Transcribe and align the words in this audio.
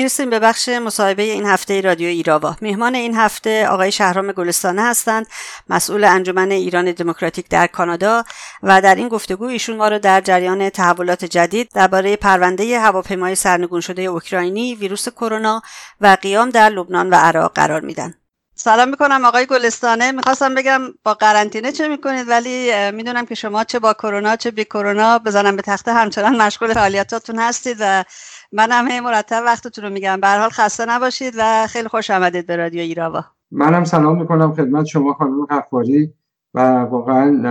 می‌رسیم 0.00 0.30
به 0.30 0.38
بخش 0.38 0.68
مصاحبه 0.68 1.22
این 1.22 1.46
هفته 1.46 1.80
رادیو 1.80 2.08
ایراوا. 2.08 2.56
مهمان 2.62 2.94
این 2.94 3.14
هفته 3.14 3.68
آقای 3.68 3.92
شهرام 3.92 4.32
گلستانه 4.32 4.82
هستند. 4.82 5.26
مسئول 5.68 6.04
انجمن 6.04 6.50
ایران 6.50 6.92
دموکراتیک 6.92 7.48
در 7.48 7.66
کانادا 7.66 8.24
و 8.62 8.80
در 8.80 8.94
این 8.94 9.08
گفتگو 9.08 9.44
ایشون 9.44 9.76
ما 9.76 9.88
رو 9.88 9.98
در 9.98 10.20
جریان 10.20 10.70
تحولات 10.70 11.24
جدید 11.24 11.68
درباره 11.74 12.16
پرونده 12.16 12.80
هواپیمای 12.80 13.34
سرنگون 13.34 13.80
شده 13.80 14.02
اوکراینی 14.02 14.74
ویروس 14.74 15.08
کرونا 15.08 15.62
و 16.00 16.16
قیام 16.22 16.50
در 16.50 16.68
لبنان 16.68 17.10
و 17.10 17.14
عراق 17.14 17.52
قرار 17.54 17.80
میدن. 17.80 18.14
سلام 18.54 18.88
می‌کنم 18.88 19.24
آقای 19.24 19.46
گلستانه. 19.46 20.12
می‌خواستم 20.12 20.54
بگم 20.54 20.80
با 21.04 21.14
قرنطینه 21.14 21.72
چه 21.72 21.88
می‌کنید؟ 21.88 22.28
ولی 22.28 22.90
می‌دونم 22.90 23.26
که 23.26 23.34
شما 23.34 23.64
چه 23.64 23.78
با 23.78 23.94
کرونا 23.94 24.36
چه 24.36 24.50
بی 24.50 24.64
کرونا. 24.64 25.18
بزنم 25.18 25.56
به 25.56 25.62
تخته. 25.62 25.92
همچنان 25.92 26.42
مشغول 26.42 26.74
فعالیتاتون 26.74 27.38
هستید 27.38 27.76
و 27.80 28.04
منم 28.52 28.88
هی 28.88 29.00
مرتب 29.00 29.42
وقتتون 29.46 29.84
رو 29.84 29.90
میگم. 29.90 30.20
به 30.20 30.28
حال 30.28 30.50
خسته 30.50 30.86
نباشید 30.88 31.34
و 31.38 31.66
خیلی 31.66 31.88
خوش 31.88 32.10
آمدید 32.10 32.46
به 32.46 32.56
رادیو 32.56 32.80
ایراوا. 32.80 33.24
منم 33.50 33.84
سلام 33.84 34.20
می‌کنم 34.20 34.52
خدمت 34.52 34.86
شما 34.86 35.12
خانم 35.12 35.46
حفاری 35.50 36.14
و 36.54 36.60
واقعا 36.80 37.42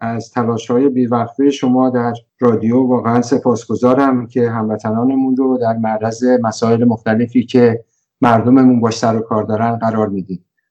از 0.00 0.30
تلاش 0.30 0.70
های 0.70 0.88
بیوقفه 0.88 1.50
شما 1.50 1.90
در 1.90 2.12
رادیو 2.40 2.86
واقعا 2.86 3.22
سپاسگزارم 3.22 4.26
که 4.26 4.50
هموطنانمون 4.50 5.36
رو 5.36 5.58
در 5.58 5.76
معرض 5.76 6.24
مسائل 6.42 6.84
مختلفی 6.84 7.46
که 7.46 7.84
مردممون 8.20 8.80
باش 8.80 8.98
سر 8.98 9.16
و 9.16 9.20
کار 9.20 9.42
دارن 9.44 9.76
قرار 9.76 10.10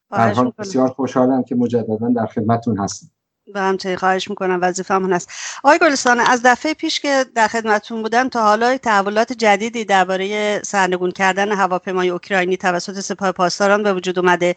حال 0.09 0.51
بسیار 0.57 0.87
خوشحالم 0.87 1.43
که 1.43 1.55
مجددا 1.55 2.09
در 2.15 2.25
خدمتتون 2.25 2.77
هستم. 2.77 3.07
به 3.53 3.59
همچنین 3.59 3.95
خواهش 3.95 4.29
می‌کنم 4.29 4.59
وظیفمون 4.61 5.13
هست. 5.13 5.29
آقای 5.63 5.77
گلستان 5.79 6.19
از 6.19 6.41
دفعه 6.43 6.73
پیش 6.73 6.99
که 6.99 7.25
در 7.35 7.47
خدمتتون 7.47 8.01
بودن 8.01 8.29
تا 8.29 8.41
حالا 8.41 8.77
تحولات 8.77 9.33
جدیدی 9.33 9.85
درباره 9.85 10.61
سرنگون 10.63 11.11
کردن 11.11 11.51
هواپیمای 11.51 12.09
اوکراینی 12.09 12.57
توسط 12.57 12.99
سپاه 12.99 13.31
پاسداران 13.31 13.83
به 13.83 13.93
وجود 13.93 14.19
اومده 14.19 14.55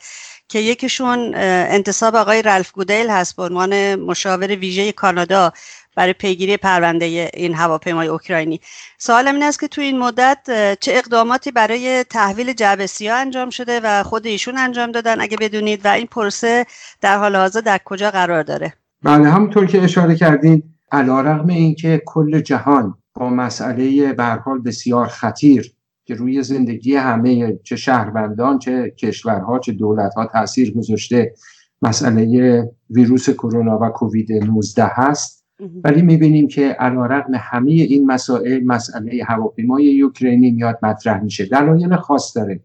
که 0.48 0.58
یکیشون 0.58 1.34
انتصاب 1.34 2.16
آقای 2.16 2.42
رالف 2.42 2.72
گودیل 2.72 3.10
هست 3.10 3.36
به 3.36 3.42
عنوان 3.42 3.94
مشاور 3.94 4.48
ویژه 4.48 4.92
کانادا 4.92 5.52
برای 5.94 6.12
پیگیری 6.12 6.56
پرونده 6.56 7.30
این 7.34 7.54
هواپیمای 7.54 8.08
اوکراینی. 8.08 8.60
سوالم 8.98 9.34
این 9.34 9.42
است 9.42 9.60
که 9.60 9.68
تو 9.68 9.80
این 9.80 9.98
مدت 9.98 10.38
چه 10.80 10.92
اقداماتی 10.94 11.50
برای 11.50 12.04
تحویل 12.04 12.52
جعبه 12.52 12.86
سیاه 12.86 13.18
انجام 13.18 13.50
شده 13.50 13.80
و 13.80 14.02
خود 14.02 14.26
ایشون 14.26 14.58
انجام 14.58 14.92
دادن؟ 14.92 15.20
اگه 15.20 15.36
بدونید 15.36 15.84
و 15.84 15.88
این 15.88 16.06
پروسه 16.06 16.66
در 17.00 17.18
حال 17.18 17.36
حاضر 17.36 17.60
در 17.60 17.78
کجا 17.84 18.10
قرار 18.10 18.42
داره؟ 18.42 18.79
بله 19.02 19.28
همونطور 19.28 19.66
که 19.66 19.82
اشاره 19.82 20.14
کردید 20.14 20.64
علا 20.92 21.20
رقم 21.20 21.48
اینکه 21.48 22.02
کل 22.06 22.40
جهان 22.40 22.94
با 23.14 23.30
مسئله 23.30 24.12
برحال 24.12 24.60
بسیار 24.60 25.06
خطیر 25.06 25.74
که 26.04 26.14
روی 26.14 26.42
زندگی 26.42 26.96
همه 26.96 27.58
چه 27.64 27.76
شهروندان 27.76 28.58
چه 28.58 28.90
کشورها 28.90 29.58
چه 29.58 29.72
دولتها 29.72 30.26
تاثیر 30.26 30.74
گذاشته 30.74 31.34
مسئله 31.82 32.62
ویروس 32.90 33.30
کرونا 33.30 33.78
و 33.82 33.88
کووید 33.88 34.32
19 34.32 34.84
هست. 34.84 35.44
ولی 35.84 36.02
می‌بینیم 36.02 36.48
که 36.48 36.68
علیرغم 36.68 37.32
همه 37.34 37.70
این 37.70 38.06
مسائل 38.06 38.64
مسئله 38.64 39.24
هواپیمای 39.26 39.84
یوکرینی 39.84 40.50
میاد 40.50 40.78
مطرح 40.82 41.22
میشه. 41.22 41.46
دلایل 41.46 41.96
خاص 41.96 42.36
داره. 42.36 42.60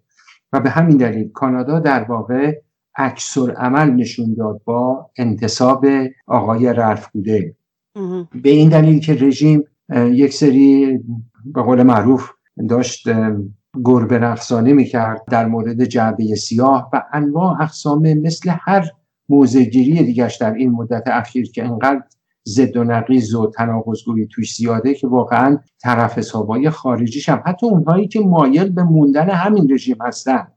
و 0.53 0.59
به 0.59 0.69
همین 0.69 0.97
دلیل 0.97 1.31
کانادا 1.31 1.79
در 1.79 2.03
واقع 2.03 2.61
عکس 2.97 3.37
عمل 3.37 3.91
نشون 3.91 4.33
داد 4.33 4.61
با 4.65 5.09
انتصاب 5.17 5.85
آقای 6.27 6.73
رلف 6.73 7.07
بوده 7.07 7.55
به 8.41 8.49
این 8.49 8.69
دلیل 8.69 8.99
که 8.99 9.13
رژیم 9.13 9.63
یک 9.95 10.33
سری 10.33 10.99
به 11.45 11.61
قول 11.61 11.83
معروف 11.83 12.29
داشت 12.69 13.07
گربه 13.85 14.17
رقصانه 14.17 14.73
می‌کرد 14.73 15.21
در 15.31 15.45
مورد 15.45 15.83
جعبه 15.83 16.35
سیاه 16.35 16.89
و 16.93 17.03
انواع 17.13 17.61
اقسام 17.61 18.13
مثل 18.13 18.51
هر 18.59 18.91
موزگیری 19.29 20.03
دیگرش 20.03 20.37
در 20.37 20.53
این 20.53 20.71
مدت 20.71 21.03
اخیر 21.07 21.51
که 21.51 21.65
انقدر 21.65 22.03
ضد 22.47 22.77
و 22.77 22.83
نقیز 22.83 23.35
و 23.35 23.47
تناقضگویی 23.47 24.27
توش 24.27 24.55
زیاده 24.55 24.93
که 24.93 25.07
واقعا 25.07 25.57
طرف 25.81 26.17
حسابای 26.17 26.69
خارجیش 26.69 27.29
هم. 27.29 27.43
حتی 27.45 27.65
اونهایی 27.65 28.07
که 28.07 28.19
مایل 28.19 28.69
به 28.69 28.83
موندن 28.83 29.29
همین 29.29 29.73
رژیم 29.73 29.97
هستن. 30.01 30.47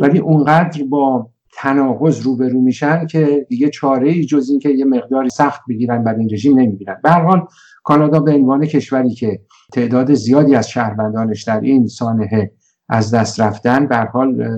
ولی 0.00 0.18
اونقدر 0.18 0.84
با 0.84 1.30
تناقض 1.56 2.20
روبرو 2.20 2.60
میشن 2.60 3.06
که 3.06 3.46
دیگه 3.48 3.68
چاره 3.68 4.08
ای 4.08 4.24
جز 4.24 4.50
اینکه 4.50 4.68
یه 4.68 4.84
مقداری 4.84 5.28
سخت 5.28 5.60
بگیرن 5.68 6.04
بر 6.04 6.14
این 6.14 6.28
رژیم 6.32 6.58
نمی‌گیرن. 6.58 6.96
به 7.02 7.10
حال 7.10 7.46
کانادا 7.84 8.20
به 8.20 8.32
عنوان 8.32 8.66
کشوری 8.66 9.10
که 9.10 9.40
تعداد 9.72 10.14
زیادی 10.14 10.54
از 10.54 10.68
شهروندانش 10.68 11.42
در 11.42 11.60
این 11.60 11.86
سانحه 11.86 12.52
از 12.88 13.14
دست 13.14 13.40
رفتن 13.40 13.86
به 13.86 13.96
حال 13.96 14.48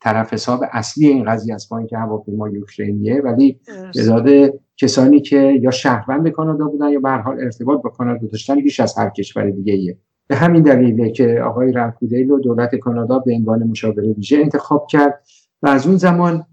طرف 0.00 0.32
حساب 0.32 0.64
اصلی 0.72 1.06
این 1.06 1.24
قضیه 1.24 1.54
است 1.54 1.70
با 1.70 1.78
اینکه 1.78 1.98
هواپیمای 1.98 2.56
اوکراینیه 2.56 3.20
ولی 3.24 3.60
تعداد 3.94 4.54
کسانی 4.76 5.20
که 5.20 5.58
یا 5.62 5.70
شهروند 5.70 6.28
کانادا 6.28 6.64
بودن 6.64 6.88
یا 6.88 7.00
به 7.00 7.10
حال 7.10 7.40
ارتباط 7.40 7.82
با 7.82 7.90
کانادا 7.90 8.26
داشتن 8.26 8.60
بیش 8.60 8.80
از 8.80 8.98
هر 8.98 9.10
کشور 9.10 9.50
دیگه 9.50 9.72
ایه. 9.72 9.98
به 10.26 10.36
همین 10.36 10.62
دلیله 10.62 11.10
که 11.10 11.40
آقای 11.44 11.72
رکودیل 11.72 12.30
و 12.30 12.40
دولت 12.40 12.74
کانادا 12.74 13.18
به 13.18 13.34
عنوان 13.34 13.62
مشاور 13.62 14.02
ویژه 14.02 14.36
انتخاب 14.36 14.86
کرد. 14.90 15.22
و 15.62 15.68
از 15.68 15.86
اون 15.86 15.96
زمان 15.96 16.44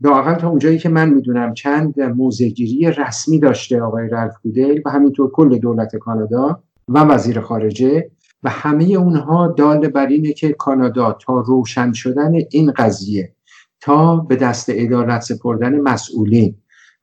لاقل 0.00 0.34
تا 0.34 0.48
اونجایی 0.48 0.78
که 0.78 0.88
من 0.88 1.10
می‌دونم 1.10 1.54
چند 1.54 2.00
موزگیری 2.00 2.90
رسمی 2.90 3.38
داشته 3.38 3.82
آقای 3.82 4.08
رالف 4.08 4.34
گودیل 4.42 4.82
و 4.84 4.90
همینطور 4.90 5.30
کل 5.30 5.58
دولت 5.58 5.96
کانادا 5.96 6.62
و 6.88 6.98
وزیر 6.98 7.40
خارجه 7.40 8.10
و 8.42 8.50
همه 8.50 8.84
اونها 8.84 9.46
دال 9.48 9.88
بر 9.88 10.06
اینه 10.06 10.32
که 10.32 10.52
کانادا 10.52 11.12
تا 11.12 11.40
روشن 11.40 11.92
شدن 11.92 12.32
این 12.50 12.72
قضیه 12.76 13.34
تا 13.80 14.16
به 14.16 14.36
دست 14.36 14.70
عدالت 14.70 15.20
سپردن 15.20 15.80
مسئولین 15.80 16.54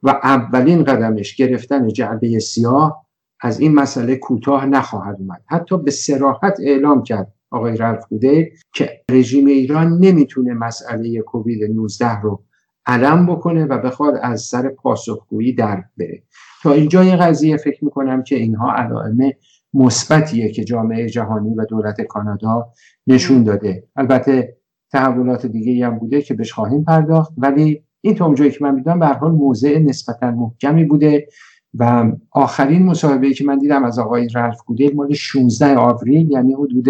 و 0.03 0.09
اولین 0.09 0.84
قدمش 0.84 1.35
گرفتن 1.35 1.88
جعبه 1.88 2.39
سیاه 2.39 3.06
از 3.41 3.59
این 3.59 3.75
مسئله 3.75 4.16
کوتاه 4.16 4.66
نخواهد 4.66 5.16
اومد. 5.19 5.41
حتی 5.47 5.78
به 5.78 5.91
سراحت 5.91 6.57
اعلام 6.59 7.03
کرد 7.03 7.34
آقای 7.51 7.77
رلف 7.77 8.05
بوده 8.09 8.51
که 8.73 8.89
رژیم 9.11 9.45
ایران 9.45 9.99
نمی‌تونه 9.99 10.53
مسئله 10.53 11.21
کووید 11.21 11.71
19 11.71 12.21
رو 12.21 12.43
علم 12.85 13.25
بکنه 13.25 13.65
و 13.65 13.77
بخواد 13.77 14.13
از 14.21 14.41
سر 14.41 14.69
پاسخگویی 14.69 15.53
در 15.53 15.83
بره. 15.97 16.23
تا 16.63 16.73
اینجای 16.73 17.15
قضیه 17.15 17.57
فکر 17.57 17.85
می‌کنم 17.85 18.23
که 18.23 18.35
اینها 18.35 18.75
علائم 18.75 19.31
مثبتیه 19.73 20.51
که 20.51 20.63
جامعه 20.63 21.09
جهانی 21.09 21.55
و 21.55 21.65
دولت 21.65 22.01
کانادا 22.01 22.67
نشون 23.07 23.43
داده. 23.43 23.83
البته 23.95 24.57
تحولات 24.91 25.45
دیگه 25.45 25.85
هم 25.85 25.99
بوده 25.99 26.21
که 26.21 26.33
بهش 26.33 26.53
خواهیم 26.53 26.83
پرداخت 26.83 27.33
ولی 27.38 27.83
این 28.01 28.15
تا 28.15 28.25
اونجایی 28.25 28.51
که 28.51 28.63
من 28.63 28.75
می‌دونم 28.75 28.99
به 28.99 29.07
حال 29.07 29.31
موضع 29.31 29.79
نسبتا 29.79 30.31
محکمی 30.31 30.85
بوده 30.85 31.27
و 31.73 32.11
آخرین 32.31 32.85
مصاحبه 32.85 33.33
که 33.33 33.43
من 33.43 33.59
دیدم 33.59 33.83
از 33.83 33.99
آقای 33.99 34.27
رلف 34.35 34.63
گودل 34.65 34.93
مال 34.95 35.13
16 35.13 35.77
آوریل 35.77 36.31
یعنی 36.31 36.53
حدود 36.53 36.88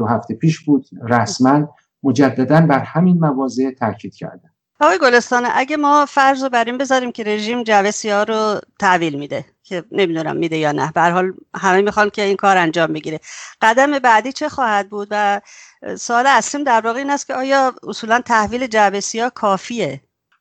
دو 0.00 0.06
هفته 0.06 0.34
پیش 0.34 0.60
بود 0.60 0.86
رسما 1.08 1.68
مجددا 2.02 2.60
بر 2.60 2.78
همین 2.78 3.18
مواضع 3.18 3.70
تاکید 3.70 4.14
کردن 4.14 4.50
آقای 4.80 4.98
گلستانه 4.98 5.48
اگه 5.52 5.76
ما 5.76 6.06
فرض 6.06 6.42
رو 6.42 6.48
بر 6.48 6.64
این 6.64 6.78
بذاریم 6.78 7.12
که 7.12 7.24
رژیم 7.24 7.62
جعبه 7.62 7.90
سیاه 7.90 8.24
رو 8.24 8.60
تحویل 8.78 9.18
میده 9.18 9.44
که 9.62 9.84
نمی‌دونم 9.92 10.36
میده 10.36 10.56
یا 10.56 10.72
نه 10.72 10.92
به 10.92 11.00
حال 11.00 11.32
همه 11.54 11.82
می‌خوان 11.82 12.10
که 12.10 12.22
این 12.22 12.36
کار 12.36 12.56
انجام 12.56 12.92
بگیره. 12.92 13.20
قدم 13.60 13.98
بعدی 13.98 14.32
چه 14.32 14.48
خواهد 14.48 14.88
بود؟ 14.88 15.08
و 15.10 15.40
سوال 15.98 16.26
اصلیم 16.26 16.64
در 16.64 16.80
واقع 16.80 16.98
این 16.98 17.10
است 17.10 17.26
که 17.26 17.34
آیا 17.34 17.74
اصولا 17.88 18.20
تحویل 18.20 18.66
جعبه 18.66 19.00
سیاه 19.00 19.30
کافیه؟ 19.30 20.00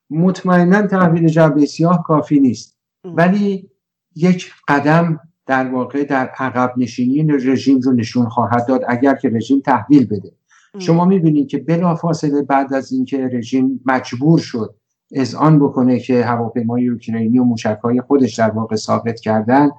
مطمئنا 0.10 0.88
تحویل 0.88 1.28
جعبه 1.28 1.66
سیاه 1.66 2.04
کافی 2.04 2.40
نیست. 2.40 2.78
ولی 3.04 3.70
یک 4.16 4.54
قدم 4.68 5.20
در 5.50 5.68
واقع 5.68 6.04
در 6.04 6.28
عقب 6.38 6.74
نشینی 6.78 7.24
رژیم 7.24 7.80
رو 7.80 7.94
نشون 7.94 8.30
خواهد 8.30 8.68
داد 8.68 8.82
اگر 8.88 9.16
که 9.16 9.30
رژیم 9.30 9.60
تحویل 9.60 10.08
بده. 10.08 10.32
شما 10.78 11.06
می‌بینید 11.06 11.48
که 11.48 11.58
بلافاصله 11.58 12.42
بعد 12.42 12.74
از 12.74 12.92
اینکه 12.92 13.30
رژیم 13.34 13.82
مجبور 13.86 14.40
شد 14.40 14.76
از 15.16 15.36
آن 15.36 15.60
بکنه 15.60 16.00
که 16.00 16.26
هواپیمای 16.26 16.88
اوکراینی 16.88 17.40
و 17.40 17.44
موشکهای 17.44 18.02
خودش 18.02 18.36
در 18.36 18.50
واقع 18.50 18.76
ثابت 18.76 19.20
کردن 19.20 19.70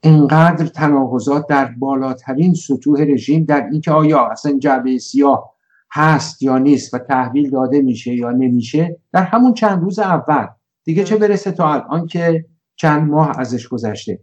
اینقدر 0.00 0.66
تناقضات 0.66 1.46
در 1.46 1.64
بالاترین 1.64 2.54
سطوح 2.54 3.00
رژیم 3.00 3.44
در 3.44 3.68
اینکه 3.72 3.90
آیا 3.90 4.26
اصلا 4.26 4.58
جعبه 4.58 4.98
سیاه 4.98 5.54
هست 5.92 6.42
یا 6.42 6.58
نیست 6.58 6.94
و 6.94 6.98
تحویل 6.98 7.50
داده 7.50 7.82
میشه 7.82 8.14
یا 8.14 8.30
نمیشه 8.30 9.00
در 9.12 9.22
همون 9.22 9.54
چند 9.54 9.82
روز 9.82 9.98
اول. 9.98 10.46
دیگه 10.84 11.04
چه 11.04 11.16
برسه 11.16 11.52
تا 11.52 11.72
الان 11.72 12.06
که 12.06 12.44
چند 12.76 13.10
ماه 13.10 13.40
ازش 13.40 13.68
گذشته. 13.68 14.20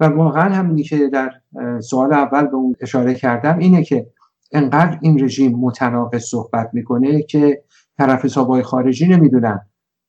و 0.00 0.04
واقعا 0.04 0.54
همینی 0.54 0.82
که 0.82 1.08
در 1.08 1.30
سوال 1.80 2.12
اول 2.12 2.46
به 2.46 2.54
اون 2.54 2.76
اشاره 2.80 3.14
کردم 3.14 3.58
اینه 3.58 3.84
که 3.84 4.06
انقدر 4.52 4.98
این 5.02 5.24
رژیم 5.24 5.58
متناقض 5.58 6.22
صحبت 6.22 6.70
می‌کنه 6.72 7.22
که 7.22 7.62
طرف 7.98 8.24
حسابای 8.24 8.62
خارجی 8.62 9.08
نمی‌دونن 9.08 9.60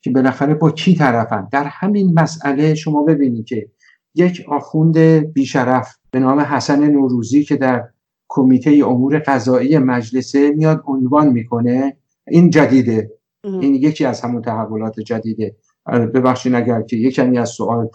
که 0.01 0.11
بالاخره 0.11 0.53
با 0.53 0.71
کی 0.71 0.95
طرفن. 0.95 1.47
در 1.51 1.63
همین 1.63 2.19
مسئله 2.19 2.75
شما 2.75 3.03
ببینید 3.03 3.45
که 3.45 3.69
یک 4.15 4.45
آخوند 4.49 4.97
بیشرف 5.33 5.95
به 6.11 6.19
نام 6.19 6.39
حسن 6.39 6.89
نوروزی 6.89 7.43
که 7.43 7.55
در 7.55 7.83
کمیته 8.29 8.81
امور 8.87 9.19
قضایی 9.19 9.77
مجلسه 9.77 10.51
میاد 10.51 10.83
عنوان 10.85 11.27
می‌کنه 11.27 11.97
این 12.27 12.49
جدیده. 12.49 13.11
این 13.43 13.75
یکی 13.75 14.05
از 14.05 14.21
همون 14.21 14.41
تحولات 14.41 14.99
جدیده. 14.99 15.55
ببخشید 15.87 16.55
اگر 16.55 16.81
که 16.81 16.97
یکی 16.97 17.37
از 17.37 17.49
سوال 17.49 17.89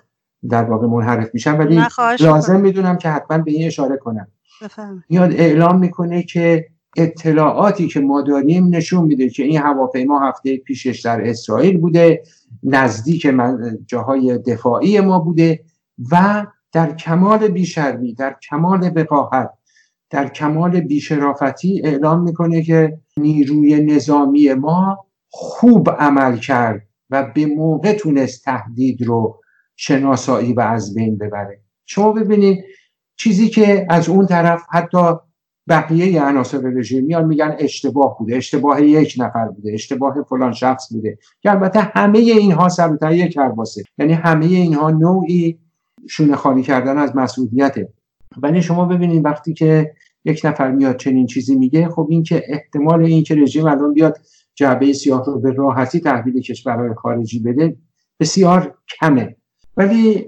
در 0.50 0.64
واقع 0.64 0.86
منحرف 0.86 1.30
میشن 1.34 1.58
ولی 1.58 1.82
لازم 2.20 2.60
می‌دونم 2.60 2.98
که 2.98 3.08
حتما 3.08 3.38
به 3.38 3.50
این 3.50 3.66
اشاره 3.66 3.96
کنم. 3.96 4.28
میاد 5.08 5.32
اعلام 5.32 5.78
می‌کنه 5.78 6.22
که 6.22 6.66
اطلاعاتی 6.96 7.88
که 7.88 8.00
ما 8.00 8.22
داریم 8.22 8.74
نشون 8.74 9.04
میده 9.04 9.28
که 9.28 9.42
این 9.42 9.58
هواپیما 9.58 10.20
هفته 10.20 10.56
پیشش 10.56 11.00
در 11.00 11.28
اسرائیل 11.28 11.78
بوده 11.78 12.22
نزدیک 12.62 13.34
جاهای 13.86 14.38
دفاعی 14.38 15.00
ما 15.00 15.18
بوده 15.18 15.60
و 16.12 16.46
در 16.72 16.94
کمال 16.94 17.48
بیشرمی 17.48 18.14
در 18.14 18.36
کمال 18.50 18.92
وقاحت 18.96 19.50
در 20.10 20.28
کمال 20.28 20.80
بیشرافتی 20.80 21.82
اعلام 21.84 22.22
می‌کنه 22.22 22.62
که 22.62 22.98
نیروی 23.16 23.80
نظامی 23.84 24.54
ما 24.54 25.06
خوب 25.28 25.90
عمل 25.90 26.36
کرد 26.36 26.82
و 27.10 27.32
به 27.34 27.46
موقع 27.46 27.92
تونست 27.92 28.44
تهدید 28.44 29.02
رو 29.02 29.40
شناسایی 29.76 30.52
و 30.52 30.60
از 30.60 30.94
بین 30.94 31.18
ببره. 31.18 31.60
شما 31.86 32.12
ببینید 32.12 32.64
چیزی 33.16 33.48
که 33.48 33.86
از 33.90 34.08
اون 34.08 34.26
طرف 34.26 34.62
حتی 34.70 34.98
بقیه 35.68 36.22
عناصر 36.22 36.58
رژیم 36.58 37.04
میان 37.04 37.24
میگن 37.24 37.56
اشتباه 37.58 38.18
بوده 38.18 38.36
اشتباه 38.36 38.82
یک 38.82 39.14
نفر 39.18 39.48
بوده 39.48 39.72
اشتباه 39.72 40.22
فلان 40.28 40.52
شخص 40.52 40.92
بوده. 40.92 41.18
که 41.40 41.50
البته 41.50 41.80
همه 41.80 42.18
اینها 42.18 42.68
سر 42.68 43.12
یک 43.12 43.32
کرباسه 43.32 43.82
یعنی 43.98 44.12
همه 44.12 44.46
اینها 44.46 44.90
نوعی 44.90 45.58
شونه 46.08 46.36
خالی 46.36 46.62
کردن 46.62 46.98
از 46.98 47.16
مسئولیته. 47.16 47.88
ولی 48.42 48.62
شما 48.62 48.84
ببینید 48.84 49.24
وقتی 49.24 49.54
که 49.54 49.92
یک 50.24 50.40
نفر 50.44 50.70
میاد 50.70 50.96
چنین 50.96 51.26
چیزی 51.26 51.54
میگه 51.54 51.88
خب 51.88 52.06
این 52.10 52.22
که 52.22 52.42
احتمال 52.48 53.04
این 53.04 53.22
که 53.22 53.34
رژیم 53.34 53.66
الان 53.66 53.94
بیاد 53.94 54.18
جعبه 54.54 54.92
سیاه 54.92 55.24
رو 55.26 55.40
به 55.40 55.52
راحتی 55.52 56.00
تحویل 56.00 56.40
کشورهای 56.40 56.94
خارجی 56.94 57.38
بده 57.38 57.76
بسیار 58.20 58.78
کمه. 59.00 59.36
ولی 59.76 60.26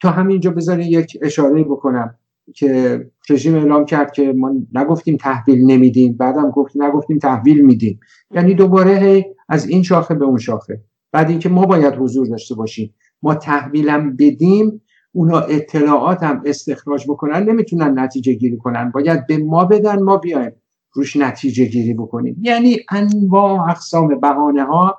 تا 0.00 0.10
همینجا 0.10 0.50
بذارین 0.50 0.86
یک 0.88 1.18
اشاره 1.22 1.64
بکنم 1.64 2.14
که 2.54 3.00
رژیم 3.30 3.54
اعلام 3.54 3.84
کرد 3.84 4.12
که 4.12 4.32
ما 4.32 4.54
نگفتیم 4.74 5.16
تحویل 5.16 5.70
نمیدیم 5.70 6.12
بعدم 6.12 6.50
گفت 6.50 6.76
نگفتیم 6.76 7.18
تحویل 7.18 7.64
میدیم. 7.64 8.00
یعنی 8.30 8.54
دوباره 8.54 9.26
از 9.48 9.68
این 9.68 9.82
شاخه 9.82 10.14
به 10.14 10.24
اون 10.24 10.38
شاخه. 10.38 10.80
بعد 11.12 11.30
اینکه 11.30 11.48
ما 11.48 11.66
باید 11.66 11.94
حضور 11.94 12.26
داشته 12.26 12.54
باشیم. 12.54 12.94
ما 13.22 13.34
تحویلم 13.34 14.16
بدیم 14.16 14.80
اونا 15.12 15.40
اطلاعات 15.40 16.22
هم 16.22 16.42
استخراج 16.44 17.04
بکنن 17.08 17.42
نمی‌تونن 17.42 17.98
نتیجه 17.98 18.32
گیری 18.32 18.56
کنن. 18.56 18.90
باید 18.90 19.26
به 19.26 19.38
ما 19.38 19.64
بدن 19.64 20.02
ما 20.02 20.16
بیایم. 20.16 20.52
روش 20.92 21.16
نتیجه 21.16 21.64
گیری 21.64 21.94
بکنیم. 21.94 22.36
یعنی 22.40 22.76
انواع 22.90 23.70
اقسام 23.70 24.20
بهانه 24.20 24.64
ها 24.64 24.98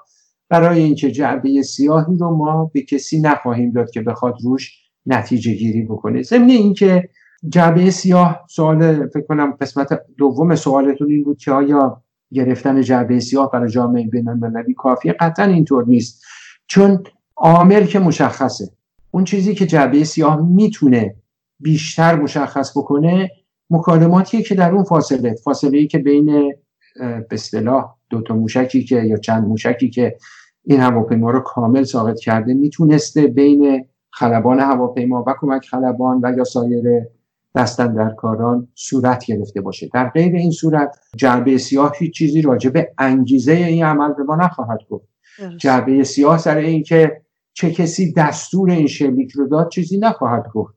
برای 0.50 0.84
اینکه 0.84 1.12
جعبه 1.12 1.62
سیاهی 1.62 2.18
رو 2.18 2.36
ما 2.36 2.72
به 2.74 2.82
کسی 2.82 3.22
نخواهیم 3.22 3.72
داد 3.72 3.92
که 3.92 4.02
بخواد 4.02 4.36
روش 4.44 4.72
نتیجه 5.06 5.54
گیری 5.54 5.82
بکنه. 5.82 6.22
ضمن 6.22 6.50
اینکه 6.50 7.10
جعبه 7.50 7.92
سیاه 7.92 8.46
سوال 8.50 9.08
فکر 9.08 9.26
کنم 9.28 9.52
قسمت 9.52 10.02
دوم 10.18 10.56
سوالتون 10.56 11.12
این 11.12 11.24
بود 11.24 11.38
که 11.38 11.52
آیا 11.52 12.02
گرفتن 12.34 12.82
جعبه 12.82 13.20
سیاه 13.20 13.52
برای 13.52 13.70
جامعه 13.70 14.08
بین 14.08 14.30
المللی 14.30 14.74
کافیه؟ 14.74 15.16
قطعا 15.20 15.46
اینطور 15.46 15.86
نیست. 15.88 16.24
چون 16.68 17.04
عامل 17.36 17.86
که 17.86 18.00
مشخصه. 18.00 18.70
اون 19.12 19.24
چیزی 19.24 19.56
که 19.56 19.66
جعبه 19.66 20.04
سیاه 20.04 20.42
می‌تونه 20.42 21.16
بیشتر 21.60 22.16
مشخص 22.16 22.78
بکنه 22.78 23.32
مکالماتیه 23.70 24.42
که 24.42 24.56
در 24.56 24.72
اون 24.72 24.84
فاصله 24.84 25.36
فاصله 25.44 25.78
ای 25.78 25.88
که 25.88 25.98
بین 25.98 26.54
به 27.00 27.28
اصطلاح 27.32 27.95
دو 28.10 28.22
تا 28.22 28.36
موشکی 28.36 28.84
که 28.84 28.96
یا 29.02 29.18
چند 29.18 29.48
موشکی 29.48 29.90
که 29.90 30.18
این 30.64 30.80
هواپیما 30.80 31.32
رو 31.32 31.40
کامل 31.40 31.84
ساقط 31.84 32.20
کرده 32.20 32.54
می‌تونسته 32.54 33.28
بین 33.28 33.86
خلبان 34.12 34.60
هواپیما 34.60 35.24
و 35.28 35.34
کمک 35.40 35.66
خلبان 35.66 36.20
و 36.24 36.38
یا 36.38 36.44
سایر 36.44 37.06
دستن 37.56 37.94
در 37.94 38.10
کاران 38.10 38.68
صورت 38.76 39.26
گرفته 39.26 39.62
باشه. 39.62 39.90
در 39.94 40.10
غیر 40.10 40.36
این 40.36 40.52
صورت 40.52 41.00
جعبه 41.18 41.58
سیاه 41.58 41.94
هیچ 42.00 42.14
چیزی 42.14 42.42
راجع 42.42 42.70
به 42.70 42.94
انگیزه 42.98 43.52
این 43.52 43.86
عمل 43.86 44.14
به 44.14 44.24
ما 44.24 44.36
نخواهد 44.36 44.80
گفت. 44.90 45.08
جعبه 45.58 46.04
سیاه 46.04 46.38
سر 46.38 46.58
این 46.58 46.84
که 46.84 47.22
چه 47.54 47.72
کسی 47.72 48.14
دستور 48.14 48.72
این 48.72 48.88
شلیک 48.88 49.32
رو 49.32 49.48
داد 49.48 49.70
چیزی 49.70 49.98
نخواهد 49.98 50.48
گفت. 50.54 50.74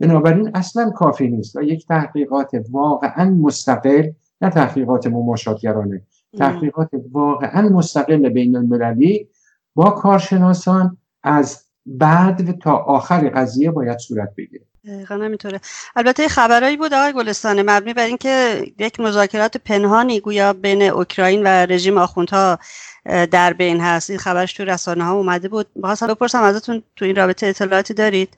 بنابراین 0.00 0.50
اصلا 0.54 0.90
کافی 0.90 1.28
نیست 1.28 1.56
و 1.56 1.62
یک 1.62 1.86
تحقیقات 1.86 2.50
واقعا 2.70 3.30
مستقل 3.30 4.10
نه 4.40 4.50
تحقیقات 4.50 5.06
مماشاتگرانه. 5.06 6.02
تحقیقات 6.38 6.90
واقعا 7.12 7.68
مستقل 7.68 8.28
بین 8.28 8.56
المللی 8.56 9.28
با 9.74 9.90
کارشناسان 9.90 10.96
از 11.22 11.64
بعد 11.86 12.58
تا 12.58 12.76
آخر 12.76 13.28
قضیه 13.28 13.70
باید 13.70 13.98
صورت 13.98 14.34
بگیره. 14.36 14.64
دقیقا 14.84 15.16
نمیطوره 15.16 15.60
البته 15.96 16.28
خبرایی 16.28 16.76
بود 16.76 16.94
آقای 16.94 17.12
گلستانه 17.12 17.62
مبنی 17.62 17.94
بر 17.94 18.06
اینکه 18.06 18.62
یک 18.78 19.00
مذاکرات 19.00 19.56
پنهانی 19.56 20.20
گویا 20.20 20.52
بین 20.52 20.82
اوکراین 20.82 21.42
و 21.42 21.46
رژیم 21.46 21.98
آخوندها 21.98 22.58
در 23.04 23.52
بین 23.52 23.80
هست. 23.80 24.10
این 24.10 24.18
خبرش 24.18 24.52
تو 24.52 24.64
رسانه 24.64 25.04
ها 25.04 25.12
اومده 25.12 25.48
بود. 25.48 25.66
بخواستم 25.82 26.06
بپرسم 26.06 26.42
ازتون 26.42 26.82
تو 26.96 27.04
این 27.04 27.16
رابطه 27.16 27.46
اطلاعاتی 27.46 27.94
دارید؟ 27.94 28.28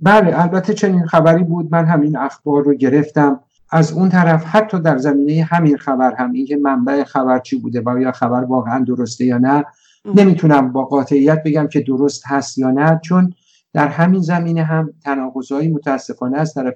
بله 0.00 0.40
البته 0.42 0.74
چنین 0.74 1.06
خبری 1.06 1.44
بود. 1.44 1.68
من 1.70 1.84
همین 1.84 2.16
اخبار 2.16 2.62
رو 2.62 2.74
گرفتم. 2.74 3.40
از 3.72 3.92
اون 3.92 4.08
طرف 4.08 4.44
حتی 4.46 4.80
در 4.80 4.98
زمینه 4.98 5.42
همین 5.42 5.76
خبر 5.76 6.14
هم 6.14 6.32
اینکه 6.32 6.56
منبع 6.56 7.04
خبر 7.04 7.38
چی 7.38 7.60
بوده 7.60 7.82
و 7.86 8.00
یا 8.00 8.12
خبر 8.12 8.44
واقعا 8.44 8.84
درسته 8.84 9.24
یا 9.24 9.38
نه 9.38 9.64
نمی‌تونم 10.14 10.72
با 10.72 10.84
قاطعیت 10.84 11.42
بگم 11.44 11.68
که 11.68 11.80
درست 11.80 12.22
هست 12.26 12.58
یا 12.58 12.70
نه 12.70 13.00
چون 13.04 13.32
در 13.72 13.88
همین 13.88 14.20
زمینه 14.20 14.62
هم 14.62 14.92
تناقضایی 15.04 15.68
متاسفانه 15.68 16.38
از 16.38 16.54
طرف 16.54 16.74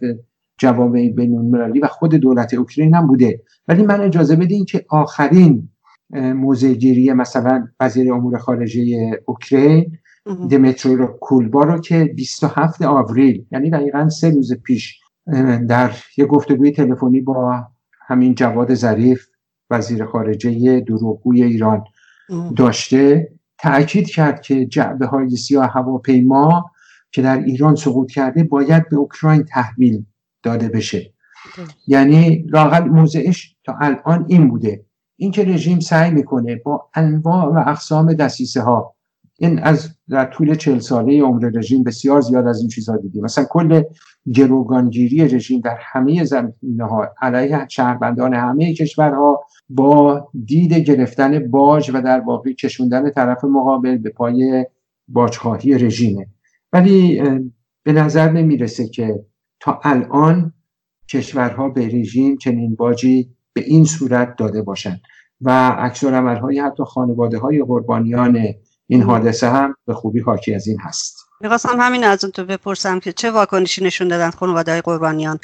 جوامع 0.59 1.09
بین 1.09 1.39
المللی 1.39 1.81
و 1.81 1.87
خود 1.87 2.15
دولت 2.15 2.55
اوکراین 2.55 2.95
هم 2.95 3.07
بوده. 3.07 3.43
ولی 3.69 3.83
من 3.83 4.01
اجازه 4.01 4.37
بدین 4.37 4.65
که 4.65 4.85
آخرین 4.89 5.69
موزگیری 6.11 7.13
مثلا 7.13 7.67
وزیر 7.81 8.13
امور 8.13 8.39
خارجه 8.39 9.11
اوکراین 9.27 9.99
دمترو 10.51 11.07
کولبا 11.21 11.65
رو 11.65 11.81
که 11.81 12.05
27 12.05 12.83
آوریل 12.83 13.47
یعنی 13.53 13.71
دقیقا 13.71 14.09
سه 14.09 14.31
روز 14.31 14.53
پیش 14.63 15.01
در 15.69 15.93
یه 16.17 16.27
گفتگوی 16.27 16.71
تلفنی 16.71 17.21
با 17.21 17.65
همین 18.07 18.35
جواد 18.35 18.75
ظریف 18.75 19.27
وزیر 19.71 20.05
خارجه 20.05 20.81
دروغگوی 20.81 21.43
ایران 21.43 21.85
داشته 22.57 23.33
تاکید 23.59 24.11
کرد 24.11 24.41
که 24.41 24.67
جعبه 24.67 25.07
های 25.07 25.31
سیاه 25.31 25.71
هواپیما 25.73 26.71
که 27.13 27.23
در 27.23 27.39
ایران 27.39 27.75
سقوط 27.75 28.11
کرده 28.11 28.45
باید 28.45 28.89
به 28.89 28.97
اوکراین 28.97 29.45
تحویل 29.45 30.05
داده 30.43 30.69
بشه. 30.69 31.13
یعنی 31.87 32.47
لاقل 32.49 32.85
موضعش 32.85 33.57
تا 33.65 33.77
الان 33.81 34.27
این 34.29 34.49
بوده. 34.49 34.85
اینکه 35.17 35.45
رژیم 35.45 35.81
سعی 35.81 36.11
می‌کنه 36.11 36.57
با 36.57 36.91
انواع 36.95 37.47
و 37.47 37.69
اقسام 37.69 38.13
دسیسه 38.13 38.63
ها 38.63 38.94
این 39.39 39.59
از 39.59 39.89
در 40.09 40.25
طول 40.25 40.55
چل 40.55 40.79
ساله 40.79 41.23
عمر 41.23 41.51
رژیم 41.55 41.83
بسیار 41.83 42.21
زیاد 42.21 42.47
از 42.47 42.61
این 42.61 42.69
چیزها 42.69 42.97
دیدیم. 42.97 43.25
مثلا 43.25 43.45
کل 43.51 43.83
گروگانگیری 44.33 45.29
رژیم 45.29 45.61
در 45.61 45.77
همه 45.81 46.25
زمینه 46.25 46.85
ها 46.85 47.09
علیه 47.23 47.67
شهروندان 47.69 48.35
همه 48.35 48.75
کشورها 48.75 49.45
با 49.69 50.29
دید 50.45 50.73
گرفتن 50.73 51.51
باج 51.51 51.91
و 51.95 52.03
در 52.03 52.21
واقع 52.21 52.53
کشوندن 52.53 53.11
طرف 53.11 53.45
مقابل 53.45 53.99
به 53.99 54.11
پای 54.11 54.67
باجخواهی 55.09 55.79
رژیمه. 55.79 56.27
ولی 56.73 57.23
به 57.83 57.93
نظر 57.93 58.31
نمی‌رسه 58.31 58.89
که 58.89 59.25
تا 59.61 59.81
الان 59.83 60.53
کشورها 61.11 61.69
به 61.69 61.87
رژیم 61.89 62.37
چنین 62.37 62.75
باجی 62.75 63.31
به 63.53 63.61
این 63.67 63.85
صورت 63.85 64.37
داده 64.37 64.63
باشند 64.63 65.01
و 65.41 65.69
عکس 65.69 66.05
های 66.05 66.59
حتی 66.59 66.85
خانواده 66.85 67.39
های 67.39 67.63
قربانیان 67.63 68.55
این 68.87 69.03
حادثه 69.03 69.49
هم 69.49 69.75
به 69.87 69.95
خوبی 69.95 70.21
حاکی 70.21 70.55
از 70.55 70.67
این 70.67 70.79
هست. 70.81 71.17
می‌خواستم 71.41 71.81
همین 71.81 72.05
از 72.05 72.25
اون 72.25 72.31
تو 72.33 72.45
بپرسم 72.45 73.01
که 73.01 73.13
چه 73.13 73.31
واکنشی 73.31 73.85
نشون 73.85 74.09
دادن 74.09 74.31
خانواده 74.31 74.73
های 74.73 74.81
قربانیان؟ 74.81 75.39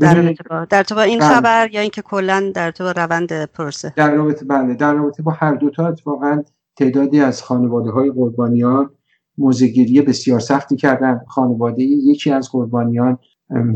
در 0.00 0.14
رابطه 0.14 0.44
با 0.50 0.66
با 0.96 1.02
این 1.02 1.18
بله. 1.18 1.28
خبر 1.28 1.68
یا 1.72 1.80
اینکه 1.80 2.02
کلا 2.02 2.52
در 2.54 2.70
تو 2.70 2.84
روند 2.84 3.44
پرسه 3.44 3.92
در 3.96 4.14
رابطه 4.14 4.44
بله 4.44 4.74
در 4.74 4.94
رابطه 4.94 5.22
با 5.22 5.32
هر 5.32 5.54
دو 5.54 5.70
تا 5.70 5.88
اتفاقا 5.88 6.42
تعدادی 6.76 7.20
از 7.20 7.42
خانواده 7.42 7.90
های 7.90 8.10
قربانیان 8.10 8.90
موزگیری 9.38 10.02
بسیار 10.02 10.40
سختی 10.40 10.76
کردن. 10.76 11.20
خانواده 11.28 11.82
یکی 11.82 12.30
از 12.30 12.50
قربانیان 12.52 13.18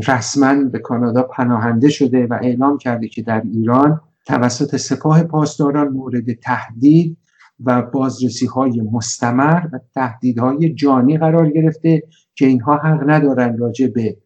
رسما 0.07 0.63
به 0.63 0.79
کانادا 0.79 1.23
پناهنده 1.23 1.89
شده 1.89 2.27
و 2.27 2.37
اعلام 2.41 2.77
کرده 2.77 3.07
که 3.07 3.21
در 3.21 3.41
ایران 3.53 4.01
توسط 4.25 4.75
سپاه 4.75 5.23
پاسداران 5.23 5.87
مورد 5.87 6.33
تهدید 6.33 7.17
و 7.65 7.81
بازرسی 7.81 8.45
های 8.45 8.81
مستمر 8.81 9.61
و 9.73 9.79
تهدیدهای 9.95 10.73
جانی 10.73 11.17
قرار 11.17 11.49
گرفته 11.49 12.03
که 12.35 12.45
اینها 12.45 12.77
حق 12.77 13.09
ندارن 13.09 13.57
راجع 13.57 13.87
به 13.87 14.17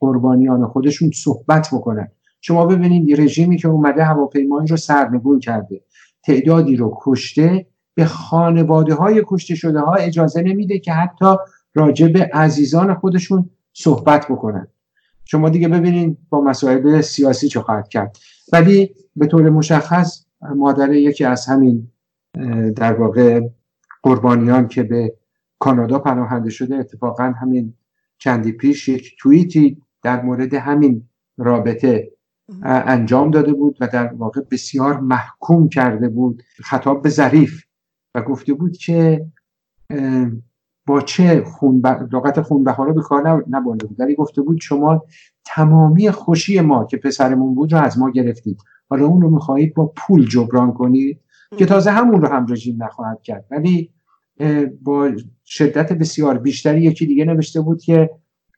قربانیان 0.00 0.66
خودشون 0.66 1.10
صحبت 1.14 1.68
بکنن. 1.72 2.08
شما 2.40 2.66
ببینید 2.66 3.20
رژیمی 3.20 3.56
که 3.56 3.68
اومده 3.68 4.04
هواپیمایی 4.04 4.68
رو 4.68 4.76
سرنگون 4.76 5.38
کرده 5.38 5.80
تعدادی 6.22 6.76
رو 6.76 6.98
کشته 7.02 7.66
به 7.94 8.04
خانواده 8.04 8.94
های 8.94 9.22
کشته 9.26 9.54
شده 9.54 9.80
ها 9.80 9.94
اجازه 9.94 10.42
نمیده 10.42 10.78
که 10.78 10.92
حتی 10.92 11.36
راجع 11.74 12.08
به 12.08 12.30
عزیزان 12.32 12.94
خودشون 12.94 13.50
صحبت 13.72 14.26
بکنن. 14.30 14.68
شما 15.24 15.48
دیگه 15.48 15.68
ببینید 15.68 16.18
با 16.30 16.40
مسائل 16.40 17.00
سیاسی 17.00 17.48
چه 17.48 17.60
خواهد 17.60 17.88
کرد. 17.88 18.18
ولی 18.52 18.94
به 19.16 19.26
طور 19.26 19.50
مشخص 19.50 20.24
مادر 20.56 20.92
یکی 20.92 21.24
از 21.24 21.46
همین 21.46 21.91
در 22.76 22.92
واقع 22.92 23.40
قربانیان 24.02 24.68
که 24.68 24.82
به 24.82 25.16
کانادا 25.58 25.98
پناهنده 25.98 26.50
شده 26.50 26.76
اتفاقا 26.76 27.24
همین 27.40 27.74
چندی 28.18 28.52
پیش 28.52 28.88
یک 28.88 29.16
توییتی 29.18 29.82
در 30.02 30.22
مورد 30.22 30.54
همین 30.54 31.08
رابطه 31.36 32.12
انجام 32.64 33.30
داده 33.30 33.52
بود 33.52 33.76
و 33.80 33.88
در 33.92 34.12
واقع 34.12 34.40
بسیار 34.50 35.00
محکوم 35.00 35.68
کرده 35.68 36.08
بود 36.08 36.42
خطاب 36.64 37.02
به 37.02 37.08
ظریف 37.08 37.64
و 38.14 38.22
گفته 38.22 38.54
بود 38.54 38.76
که 38.76 39.26
با 40.86 41.00
چه 41.00 41.44
خون 41.44 41.82
لغت 42.12 42.40
خونبهاره 42.40 42.92
به 42.92 43.02
کار 43.02 43.44
نبرده 43.48 43.86
بود. 43.86 44.00
ولی 44.00 44.14
گفته 44.14 44.42
بود 44.42 44.60
شما 44.60 45.04
تمامی 45.44 46.10
خوشی 46.10 46.60
ما 46.60 46.84
که 46.84 46.96
پسرمون 46.96 47.54
بود 47.54 47.72
رو 47.72 47.78
از 47.78 47.98
ما 47.98 48.10
گرفتید. 48.10 48.58
حالا 48.90 49.06
اون 49.06 49.22
رو 49.22 49.30
می‌خواهید 49.30 49.74
با 49.74 49.92
پول 49.96 50.28
جبران 50.28 50.72
کنید. 50.72 51.20
که 51.56 51.66
تازه 51.66 51.90
همون 51.90 52.22
رو 52.22 52.28
هم 52.28 52.46
رژیم 52.48 52.82
نخواهد 52.82 53.22
کرد. 53.22 53.44
ولی 53.50 53.90
با 54.82 55.10
شدت 55.44 55.92
بسیار 55.92 56.38
بیشتری 56.38 56.82
یکی 56.82 57.06
دیگه 57.06 57.24
نوشته 57.24 57.60
بود 57.60 57.82
که 57.82 58.10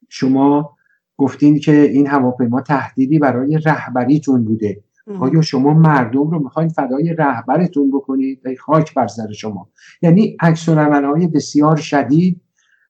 شما 0.09 0.77
گفتین 1.17 1.59
که 1.59 1.73
این 1.73 2.07
هواپیما 2.07 2.61
تهدیدی 2.61 3.19
برای 3.19 3.59
رهبریتون 3.59 4.45
بوده. 4.45 4.83
آیا 5.21 5.43
شما 5.43 5.75
مردم 5.75 6.31
رو 6.31 6.43
می‌خواین 6.43 6.69
فدای 6.69 7.15
رهبرتون 7.19 7.91
بکنید؟ 7.91 8.47
ای 8.47 8.57
خاک 8.57 8.95
بر 8.95 9.07
سر 9.07 9.33
شما. 9.33 9.69
یعنی 10.03 10.37
عکس 10.41 10.69
های 10.69 11.27
بسیار 11.27 11.77
شدید 11.77 12.41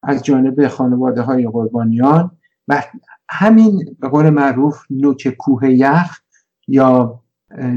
از 0.02 0.24
جانب 0.24 0.68
خانواده 0.68 1.22
های 1.22 1.46
قربانیان 1.46 2.30
و 2.68 2.82
همین 3.28 3.96
به 4.00 4.08
قول 4.08 4.30
معروف 4.30 4.78
نوک 4.90 5.28
کوه 5.38 5.70
یخ 5.70 6.20
یا 6.68 7.20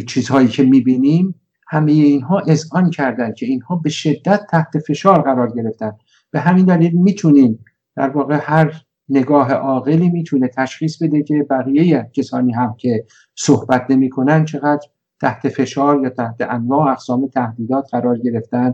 چیزهایی 0.08 0.48
که 0.48 0.64
می‌بینیم 0.64 1.36
همه 1.70 1.92
اینها 1.92 2.40
اذعان 2.40 2.90
کردن 2.90 3.34
که 3.34 3.46
اینها 3.46 3.76
به 3.76 3.90
شدت 3.90 4.48
تحت 4.50 4.80
فشار 4.88 5.22
قرار 5.22 5.52
گرفتن 5.52 5.92
به 6.32 6.40
همین 6.40 6.66
دلیل 6.66 6.92
می‌تونیم 6.92 7.66
در 7.96 8.10
واقع 8.10 8.40
هر 8.42 8.82
نگاه 9.10 9.52
عاقلی 9.54 10.10
می‌تونه 10.10 10.48
تشخیص 10.48 11.04
بده 11.04 11.24
که 11.24 11.48
بقیه 11.50 12.12
کسانی 12.14 12.54
هم 12.54 12.76
که 12.78 13.06
صحبت 13.36 13.86
نمی‌کنن 13.90 14.46
چقدر 14.46 14.88
تحت 15.22 15.50
فشار 15.50 16.04
یا 16.04 16.10
تحت 16.10 16.36
انواع 16.42 16.92
اقسام 16.92 17.28
تهدیدات 17.28 17.88
قرار 17.92 18.18
گرفتن 18.18 18.74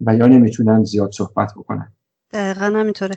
و 0.00 0.16
یا 0.16 0.26
نمی‌تونن 0.26 0.84
زیاد 0.84 1.10
صحبت 1.12 1.52
بکنن. 1.56 1.95
دقیقا 2.32 2.64
همینطوره. 2.64 3.16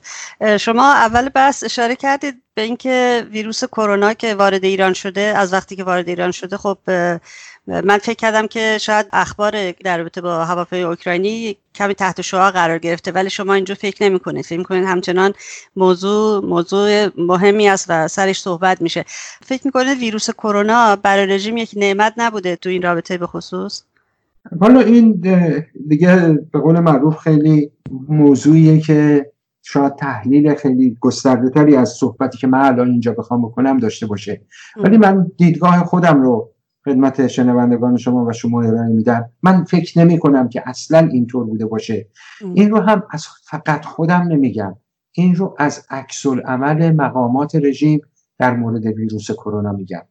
شما 0.60 0.94
اول 0.94 1.30
بحث 1.30 1.64
اشاره 1.64 1.96
کردید 1.96 2.44
به 2.54 2.62
اینکه 2.62 3.28
ویروس 3.32 3.64
کرونا 3.64 4.14
که 4.14 4.36
وارد 4.36 4.64
ایران 4.64 4.94
شده 4.94 5.22
از 5.22 5.54
وقتی 5.54 5.76
که 5.76 5.84
وارد 5.84 6.10
ایران 6.10 6.32
شده 6.32 6.58
خب 6.58 6.78
من 7.68 7.98
فکر 7.98 8.14
کردم 8.14 8.48
که 8.48 8.78
شاید 8.78 9.08
اخبار 9.14 9.72
در 9.72 9.98
رابطه 9.98 10.22
با 10.22 10.46
هواپیمای 10.46 10.84
اوکراینی 10.84 11.58
کمی 11.76 11.94
تحت 11.96 12.22
شعاع 12.22 12.52
قرار 12.52 12.80
گرفته 12.80 13.12
ولی 13.12 13.30
شما 13.30 13.54
اینجا 13.54 13.76
فکر 13.76 14.04
نمی 14.04 14.20
کنید 14.20 14.46
فکر 14.46 14.64
کنید 14.64 14.86
همچنان 14.86 15.34
موضوع 15.76 16.46
موضوع 16.46 17.10
مهمی 17.18 17.70
است 17.70 17.86
و 17.90 18.08
سرش 18.08 18.42
صحبت 18.42 18.82
میشه. 18.82 19.06
فکر 19.46 19.62
می‌کنید 19.66 19.98
ویروس 19.98 20.30
کرونا 20.30 20.96
برای 20.96 21.26
رژیم 21.26 21.58
یک 21.58 21.72
نعمت 21.76 22.14
نبوده 22.18 22.56
تو 22.56 22.70
این 22.70 22.82
رابطه 22.82 23.18
به 23.18 23.28
خصوص؟ 23.28 23.82
حالا 24.62 24.80
این 24.80 25.24
دیگه 25.88 26.40
به 26.52 26.60
قول 26.60 26.80
معروف 26.80 27.18
خیلی 27.18 27.72
موضوعیه 28.10 28.80
که 28.80 29.32
شاید 29.62 29.96
تحلیل 29.96 30.56
خیلی 30.56 30.98
گسترده 31.00 31.50
تری 31.50 31.76
از 31.76 31.90
صحبتی 31.90 32.38
که 32.38 32.48
من 32.48 32.60
الان 32.60 32.92
اینجا 32.92 33.12
بخوام 33.14 33.42
بکنم 33.42 33.78
داشته 33.78 34.06
باشه. 34.06 34.42
ولی 34.78 34.98
من 34.98 35.32
دیدگاه 35.38 35.84
خودم 35.84 36.22
رو 36.22 36.52
خدمت 36.86 37.28
شنوندگان 37.28 37.98
شما 37.98 38.26
و 38.26 38.34
شما 38.34 38.62
ارائه 38.62 38.90
میدم. 38.90 39.30
من 39.44 39.64
فکر 39.64 40.00
نمی 40.00 40.20
کنم 40.20 40.50
که 40.50 40.64
اصلا 40.66 41.10
اینطور 41.12 41.46
بوده 41.46 41.66
باشه. 41.66 42.08
این 42.54 42.72
رو 42.72 42.80
هم 42.80 43.04
از 43.12 43.28
فقط 43.44 43.86
خودم 43.86 44.22
نمیگم. 44.22 44.76
این 45.12 45.36
رو 45.36 45.56
از 45.58 45.86
عکس 45.90 46.26
عمل 46.26 46.92
مقامات 46.92 47.56
رژیم 47.56 48.02
در 48.38 48.56
مورد 48.56 48.86
ویروس 48.86 49.32
کرونا 49.32 49.72
میگم. 49.72 50.02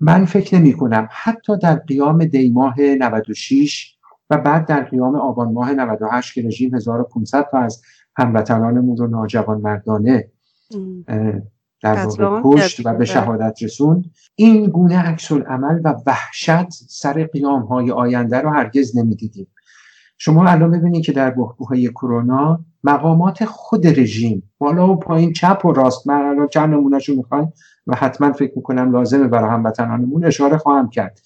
من 0.00 0.24
فکر 0.24 0.58
نمی 0.58 0.72
کنم. 0.72 1.08
حتی 1.10 1.58
در 1.58 1.74
قیام 1.74 2.24
دیماه 2.24 2.80
96 2.80 3.94
و 4.30 4.38
بعد 4.38 4.66
در 4.66 4.82
قیام 4.82 5.16
آبان 5.16 5.52
ماه 5.52 5.74
98 5.74 6.34
که 6.34 6.42
رژیم 6.42 6.74
1500 6.74 7.48
تا 7.50 7.58
از 7.58 7.82
هموطنانمون 8.16 8.96
رو 8.96 9.06
ناجوان 9.06 9.60
مردانه 9.60 10.28
در 11.82 12.06
واقع 12.06 12.40
کشت 12.44 12.86
و 12.86 12.94
به 12.94 13.04
شهادت 13.04 13.62
رسوند. 13.62 14.04
این 14.34 14.66
گونه 14.66 14.98
عکس 14.98 15.32
عمل 15.32 15.80
و 15.84 15.94
وحشت 16.06 16.70
سر 16.70 17.24
قیام 17.24 17.62
های 17.62 17.90
آینده 17.90 18.40
رو 18.40 18.50
هرگز 18.50 18.98
نمی‌دیدیم. 18.98 19.46
شما 20.18 20.48
الان 20.48 20.70
ببینید 20.70 21.04
که 21.04 21.12
در 21.12 21.30
بحبوهای 21.30 21.88
کرونا 21.88 22.64
مقامات 22.84 23.44
خود 23.44 23.86
رژیم. 23.86 24.50
بالا 24.58 24.88
و 24.88 24.96
پایین 24.96 25.32
چپ 25.32 25.64
و 25.64 25.72
راست. 25.72 26.08
من 26.08 26.22
الان 26.22 26.48
چند 26.48 26.74
نمونهشو 26.74 27.24
و 27.86 27.96
حتما 27.96 28.32
فکر 28.32 28.52
می‌کنم 28.56 28.92
لازمه 28.92 29.28
برای 29.28 29.50
هموطنانمون 29.50 30.24
اشاره 30.24 30.58
خواهم 30.58 30.90
کرد. 30.90 31.20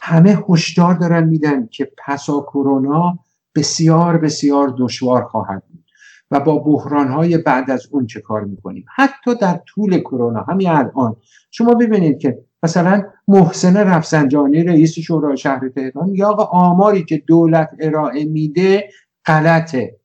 همه 0.00 0.38
هشدار 0.48 0.94
دارن 0.94 1.24
میدن 1.24 1.66
که 1.66 1.92
پسا 2.06 2.40
کرونا 2.40 3.18
بسیار 3.54 4.18
بسیار 4.18 4.74
دشوار 4.78 5.24
خواهد 5.24 5.62
بود. 5.68 5.84
و 6.30 6.40
با 6.40 6.58
بحران 6.58 7.08
های 7.08 7.38
بعد 7.38 7.70
از 7.70 7.86
اون 7.90 8.06
چه 8.06 8.20
کار 8.20 8.44
می‌کنیم؟ 8.44 8.84
حتی 8.96 9.34
در 9.34 9.60
طول 9.66 9.98
کرونا. 9.98 10.42
همین 10.42 10.68
الان. 10.68 11.16
شما 11.50 11.74
ببینید 11.74 12.18
که 12.18 12.38
مثلا 12.62 13.02
محسن 13.28 13.76
رفسنجانی 13.76 14.62
رئیس 14.64 14.98
شورای 14.98 15.36
شهر 15.36 15.68
تهران 15.68 16.14
یا 16.14 16.28
آماری 16.50 17.04
که 17.04 17.22
دولت 17.26 17.70
ارائه 17.80 18.24
میده 18.24 18.88
غلطه. 19.26 19.96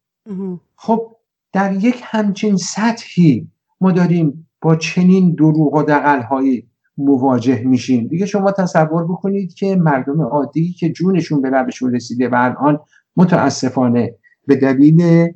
خب 0.85 1.15
در 1.53 1.73
یک 1.73 2.01
همچین 2.03 2.57
سطحی 2.57 3.51
ما 3.81 3.91
داریم 3.91 4.49
با 4.61 4.75
چنین 4.75 5.35
دروغ 5.35 5.73
و 5.73 5.83
دقلهایی 5.83 6.67
مواجه 6.97 7.63
میشیم. 7.63 8.07
دیگه 8.07 8.25
شما 8.25 8.51
تصور 8.51 9.03
بکنید 9.03 9.53
که 9.53 9.75
مردم 9.75 10.21
عادی 10.21 10.73
که 10.73 10.89
جونشون 10.89 11.41
به 11.41 11.49
لبشون 11.49 11.95
رسیده 11.95 12.29
و 12.29 12.35
الان 12.35 12.79
متاسفانه 13.15 14.15
به 14.47 14.55
دلیل 14.55 15.27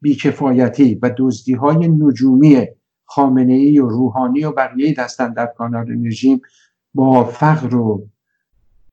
بیکفایتی 0.00 0.94
و 0.94 1.10
دزدی 1.18 1.52
های 1.52 1.88
نجومی 1.88 2.66
خامنه 3.04 3.52
ای 3.52 3.78
و 3.78 3.88
روحانی 3.88 4.44
و 4.44 4.52
بقیه 4.52 4.94
دستن 4.94 5.32
در 5.32 5.46
کانال 5.46 6.06
رژیم 6.06 6.40
با 6.94 7.24
فقر 7.24 7.74
و 7.74 8.06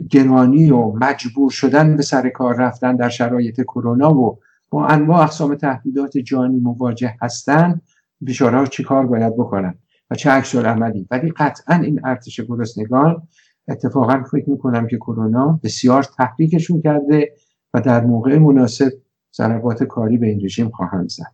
گرانی 0.09 0.71
و 0.71 0.91
مجبور 0.91 1.51
شدن 1.51 1.95
به 1.95 2.03
سر 2.03 2.29
کار 2.29 2.55
رفتن 2.55 2.95
در 2.95 3.09
شرایط 3.09 3.61
کرونا 3.61 4.13
و 4.13 4.39
با 4.69 4.87
انواع 4.87 5.23
اقسام 5.23 5.55
تهدیدات 5.55 6.17
جانی 6.17 6.59
مواجه 6.59 7.15
هستند 7.21 7.81
بیچاره 8.21 8.57
ها 8.57 8.65
چی 8.65 8.83
کار 8.83 9.05
باید 9.05 9.33
بکنن؟ 9.33 9.73
و 10.11 10.15
چه 10.15 10.29
عکس 10.29 10.55
عملی 10.55 11.07
ولی 11.11 11.31
قطعا 11.31 11.75
این 11.75 12.01
ارتش 12.05 12.41
گرسنگان 12.41 13.27
اتفاقا 13.67 14.23
فکر 14.31 14.49
می‌کنم 14.49 14.87
که 14.87 14.97
کرونا 14.97 15.59
بسیار 15.63 16.03
تحریکشون 16.03 16.81
کرده 16.81 17.33
و 17.73 17.81
در 17.81 18.05
موقع 18.05 18.37
مناسب 18.37 18.91
ضربات 19.37 19.83
کاری 19.83 20.17
به 20.17 20.27
این 20.27 20.45
رژیم 20.45 20.69
خواهند 20.69 21.09
زد. 21.09 21.31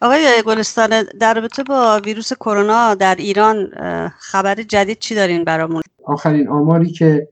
آقای 0.00 0.42
گلستان 0.46 0.90
در 1.20 1.34
رابطه 1.34 1.62
با 1.62 2.00
ویروس 2.04 2.32
کرونا 2.32 2.94
در 2.94 3.14
ایران 3.14 3.70
خبر 4.18 4.54
جدید 4.54 4.98
چی 4.98 5.14
دارین 5.14 5.44
برامون؟ 5.44 5.82
آخرین 6.04 6.48
آماری 6.48 6.90
که 6.92 7.28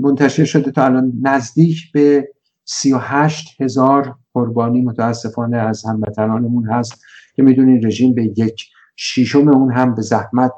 منتشر 0.00 0.44
شده 0.44 0.70
تا 0.70 0.84
الان 0.84 1.12
نزدیک 1.22 1.92
به 1.92 2.28
38 2.64 3.60
هزار 3.60 4.14
قربانی 4.34 4.82
متاسفانه 4.82 5.56
از 5.56 5.84
هموطنانمون 5.84 6.64
هست 6.64 7.04
که 7.34 7.42
می‌دونین 7.42 7.86
رژیم 7.86 8.14
به 8.14 8.24
یک 8.24 8.66
شیشم 8.96 9.48
اون 9.48 9.72
هم 9.72 9.94
به 9.94 10.02
زحمت 10.02 10.52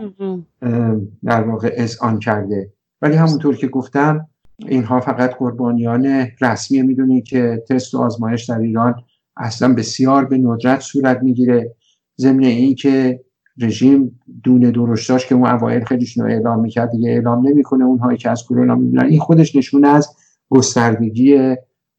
در 1.24 1.42
واقع 1.42 1.74
اذعان 1.76 2.18
کرده. 2.18 2.72
ولی 3.02 3.14
همونطور 3.16 3.56
که 3.56 3.66
گفتم 3.66 4.28
اینها 4.58 5.00
فقط 5.00 5.34
قربانیان 5.34 6.26
رسمی 6.40 6.82
می‌دونید 6.82 7.24
که 7.24 7.64
تست 7.68 7.94
و 7.94 7.98
آزمایش 7.98 8.44
در 8.44 8.58
ایران 8.58 8.94
اصلا 9.36 9.74
بسیار 9.74 10.24
به 10.24 10.38
ندرت 10.38 10.80
صورت 10.80 11.22
می‌گیره. 11.22 11.74
ضمن 12.20 12.44
این 12.44 12.74
که 12.74 13.20
رژیم 13.60 14.20
دونه 14.44 14.70
درشتاش 14.70 15.26
که 15.26 15.34
اون 15.34 15.46
اوایل 15.46 15.84
خیلیشون 15.84 16.24
رو 16.24 16.30
اعلام 16.30 16.60
می‌کرد 16.60 16.90
دیگه 16.90 17.10
اعلام 17.10 17.48
نمی‌کنه 17.48 17.84
اونهایی 17.84 18.18
که 18.18 18.30
از 18.30 18.44
کرونا 18.44 18.74
می‌دونن. 18.74 19.04
این 19.04 19.20
خودش 19.20 19.56
نشونه 19.56 19.88
از 19.88 20.08
گستردگی 20.50 21.56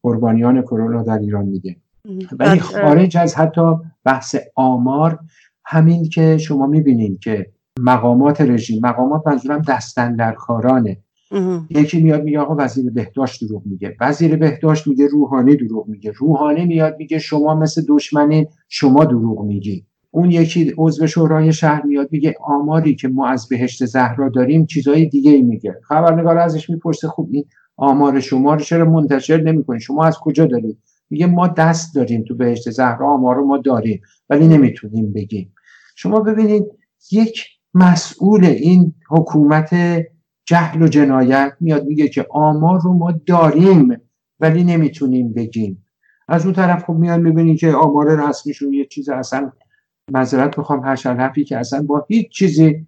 قربانیان 0.08 0.62
کرونا 0.62 1.02
در 1.02 1.18
ایران 1.18 1.44
میده 1.46 1.76
ولی. 2.38 2.58
خارج 2.58 3.16
از 3.16 3.34
حتی 3.34 3.74
بحث 4.04 4.36
آمار 4.54 5.18
همین 5.64 6.08
که 6.08 6.38
شما 6.38 6.66
می‌بینید 6.66 7.20
که 7.20 7.46
مقامات 7.80 8.40
رژیم 8.40 8.80
مقامات 8.82 9.26
منظورم 9.26 9.62
دستندرکارانه. 9.68 10.96
یکی 11.70 12.02
میاد 12.02 12.22
میگه 12.22 12.38
آقا 12.40 12.56
وزیر 12.58 12.90
بهداشت 12.90 13.44
دروغ 13.44 13.62
میگه. 13.66 13.96
وزیر 14.00 14.36
بهداشت 14.36 14.86
میگه 14.86 15.06
روحانی 15.06 15.56
دروغ 15.56 15.88
میگه. 15.88 16.12
روحانی 16.16 16.64
میاد 16.64 16.96
میگه 16.98 17.18
شما 17.18 17.54
مثل 17.54 17.82
دشمنین 17.88 18.46
شما 18.68 19.04
دروغ 19.04 19.44
میگی. 19.44 19.84
اون 20.10 20.30
یکی 20.30 20.74
عضو 20.78 21.06
شورای 21.06 21.52
شهر 21.52 21.82
میاد 21.82 22.08
میگه 22.10 22.34
آماری 22.44 22.94
که 22.94 23.08
ما 23.08 23.28
از 23.28 23.48
بهشت 23.48 23.84
زهرا 23.84 24.28
داریم 24.28 24.66
چیزای 24.66 25.06
دیگه 25.06 25.30
ای 25.30 25.42
میگه. 25.42 25.74
خبرنگار 25.82 26.38
ازش 26.38 26.70
می‌پرسه 26.70 27.08
خوب 27.08 27.28
این 27.32 27.44
آمار 27.78 28.20
شما 28.20 28.54
رو 28.54 28.60
چرا 28.60 28.90
منتشر 28.90 29.42
نمی‌کنید 29.42 29.80
شما 29.80 30.04
از 30.04 30.18
کجا 30.18 30.46
دارید؟ 30.46 30.78
میگه 31.10 31.26
ما 31.26 31.48
دست 31.48 31.94
داریم 31.94 32.24
تو 32.28 32.34
بهشت 32.34 32.70
زهرا 32.70 33.10
آمار 33.10 33.36
رو 33.36 33.46
ما 33.46 33.58
داریم 33.58 34.00
ولی 34.30 34.48
نمی‌تونیم 34.48 35.12
بگیم. 35.12 35.54
شما 35.96 36.20
ببینید 36.20 36.64
یک 37.12 37.46
مسئول 37.74 38.44
این 38.44 38.94
حکومت 39.10 39.74
جهل 40.44 40.82
و 40.82 40.88
جنایت 40.88 41.52
میاد 41.60 41.84
میگه 41.84 42.08
که 42.08 42.26
آمار 42.30 42.80
رو 42.80 42.92
ما 42.92 43.12
داریم 43.26 43.96
ولی 44.40 44.64
نمی‌تونیم 44.64 45.32
بگیم. 45.32 45.84
از 46.28 46.44
اون 46.44 46.54
طرف 46.54 46.84
خب 46.84 46.92
میاد 46.92 47.20
می‌بینید 47.20 47.58
که 47.58 47.72
آمار 47.72 48.28
رسمیشون 48.28 48.72
یه 48.72 48.86
چیز 48.86 49.08
اصلا 49.08 49.52
معذرت 50.12 50.58
می‌خوام 50.58 50.80
هر 50.84 50.96
حرفی 50.96 51.44
که 51.44 51.58
اصلا 51.58 51.82
با 51.82 52.06
هیچ 52.08 52.30
چیزی 52.30 52.86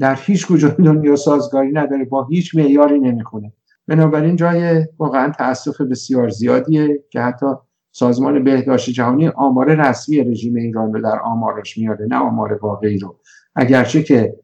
در 0.00 0.18
هیچ 0.20 0.46
کجا 0.46 0.68
دنیا 0.68 1.16
سازگاری 1.16 1.72
نداره 1.72 2.04
با 2.04 2.24
هیچ 2.24 2.54
معیاری 2.54 2.98
نمی‌کنه 2.98 3.52
بنابراین 3.88 4.36
جای 4.36 4.86
واقعا 4.98 5.32
تاسف 5.38 5.80
بسیار 5.80 6.28
زیادیه 6.28 7.04
که 7.10 7.20
حتی 7.20 7.46
سازمان 7.92 8.44
بهداشت 8.44 8.90
جهانی 8.90 9.28
آمار 9.28 9.74
رسمی 9.74 10.20
رژیم 10.24 10.54
ایران 10.54 10.94
رو 10.94 11.02
در 11.02 11.18
آمارش 11.18 11.78
میاره 11.78 12.06
نه 12.06 12.16
آمار 12.16 12.58
واقعی 12.62 12.98
رو. 12.98 13.16
اگرچه 13.54 14.02
که 14.02 14.36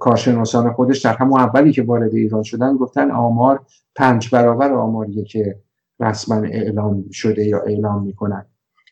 کارشناسان 0.00 0.72
خودش 0.72 1.00
در 1.00 1.12
همون 1.12 1.40
اولی 1.40 1.72
که 1.72 1.82
وارد 1.82 2.14
ایران 2.14 2.42
شدن 2.42 2.76
گفتن 2.76 3.10
آمار 3.10 3.60
پنج 3.96 4.30
برابر 4.32 4.72
آماریه 4.72 5.24
که 5.24 5.60
رسما 6.00 6.36
اعلام 6.36 7.04
شده 7.10 7.44
یا 7.46 7.60
اعلام 7.60 8.04
می‌کنن. 8.04 8.46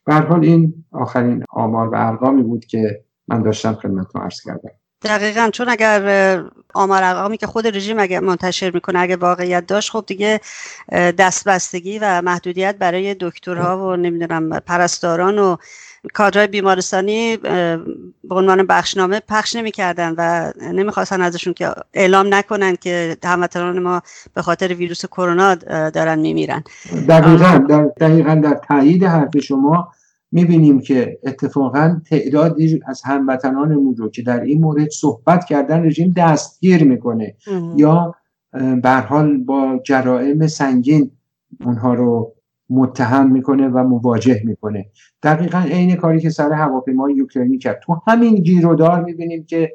به 0.06 0.14
حال 0.14 0.44
این 0.44 0.84
آخرین 0.90 1.44
آمار 1.50 1.88
و 1.88 1.94
ارقامی 1.96 2.42
بود 2.42 2.64
که 2.64 3.04
من 3.28 3.42
داشتم 3.42 3.72
خدمتتون 3.72 4.22
عرض 4.22 4.40
کردم. 4.40 4.70
دقیقا 5.04 5.50
چون 5.52 5.68
اگر 5.68 6.42
آمار 6.74 7.02
ارقامی 7.02 7.36
که 7.36 7.46
خود 7.46 7.66
رژیم 7.66 7.98
اگر 7.98 8.20
منتشر 8.20 8.70
می‌کنه 8.74 8.98
اگر 8.98 9.16
واقعیت 9.16 9.66
داشت 9.66 9.90
خب 9.90 10.04
دیگه 10.06 10.40
دستبستگی 10.92 11.98
و 11.98 12.22
محدودیت 12.22 12.76
برای 12.78 13.16
دکترها 13.20 13.88
و 13.88 13.96
نمی‌دونم 13.96 14.50
پرستاران 14.50 15.38
و 15.38 15.56
کادرهای 16.14 16.46
بیمارستانی 16.46 17.36
به 17.36 18.34
عنوان 18.34 18.66
بخشنامه 18.66 19.20
پخش 19.28 19.56
نمی‌کردن 19.56 20.14
و 20.18 20.52
نمی‌خواستن 20.72 21.20
ازشون 21.20 21.54
که 21.54 21.72
اعلام 21.94 22.34
نکنن 22.34 22.76
که 22.76 23.16
هموطنان 23.24 23.78
ما 23.78 24.02
به 24.34 24.42
خاطر 24.42 24.74
ویروس 24.74 25.06
کرونا 25.06 25.54
دارن 25.90 26.18
میمیرن. 26.18 26.64
دقیقا 27.08 27.64
در, 27.68 27.82
دقیقا 28.00 28.34
در 28.34 28.60
تایید 28.68 29.04
حرف 29.04 29.38
شما 29.38 29.92
می‌بینیم 30.32 30.80
که 30.80 31.18
اتفاقا 31.24 32.00
تعدادی 32.06 32.80
از 32.86 33.02
هموطنانمون 33.04 33.96
رو 33.96 34.08
که 34.08 34.22
در 34.22 34.40
این 34.40 34.60
مورد 34.60 34.88
صحبت 34.90 35.44
کردن 35.44 35.84
رژیم 35.84 36.14
دستگیر 36.16 36.84
می‌کنه. 36.84 37.34
یا 37.76 38.14
به 38.82 38.90
حال 38.90 39.36
با 39.36 39.80
جرائم 39.84 40.46
سنگین 40.46 41.10
اونها 41.64 41.94
رو 41.94 42.34
متهم 42.70 43.32
می‌کنه 43.32 43.68
و 43.68 43.84
مواجه 43.84 44.42
می‌کنه. 44.44 44.86
دقیقا 45.22 45.58
عین 45.58 45.96
کاری 45.96 46.20
که 46.20 46.30
سر 46.30 46.52
هواپیمای 46.52 47.14
یوکرینی 47.14 47.58
کرد. 47.58 47.80
تو 47.84 48.00
همین 48.06 48.34
گیرودار 48.34 49.04
می‌بینیم 49.04 49.44
که 49.44 49.72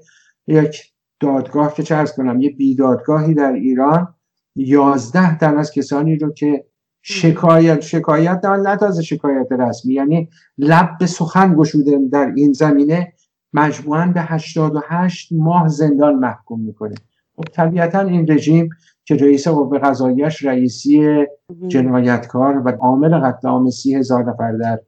یک 0.47 0.81
دادگاه 1.19 1.73
که 1.73 1.83
چه 1.83 2.05
کنم 2.17 2.41
یه 2.41 2.49
بیدادگاهی 2.49 3.33
در 3.33 3.53
ایران 3.53 4.15
یازده 4.55 5.37
تن 5.37 5.57
از 5.57 5.71
کسانی 5.71 6.15
رو 6.15 6.31
که 6.31 6.65
شکایت 7.07 7.81
شکایت 7.81 8.45
نه 8.45 8.75
تازه 8.75 9.03
شکایت 9.03 9.51
رسمی. 9.51 9.93
یعنی 9.93 10.29
لب 10.57 10.89
به 10.99 11.05
سخن 11.05 11.55
گشوده 11.55 11.99
در 12.11 12.33
این 12.35 12.53
زمینه 12.53 13.13
مجموعا 13.53 14.11
به 14.13 14.21
88 14.21 15.29
ماه 15.31 15.67
زندان 15.67 16.15
محکوم 16.15 16.61
می‌کنه. 16.61 16.95
خب 17.35 17.43
طبیعتا 17.43 17.99
این 17.99 18.31
رژیم 18.31 18.69
که 19.05 19.15
رئیس 19.15 19.47
قوه 19.47 19.79
قضاییش 19.79 20.45
رئیسی 20.45 21.25
جنایتکار 21.67 22.61
و 22.65 22.69
عامل 22.69 23.19
قتل 23.19 23.47
عام 23.47 23.69
سی 23.69 23.95
هزار 23.95 24.23
نفر 24.23 24.51
در 24.51 24.79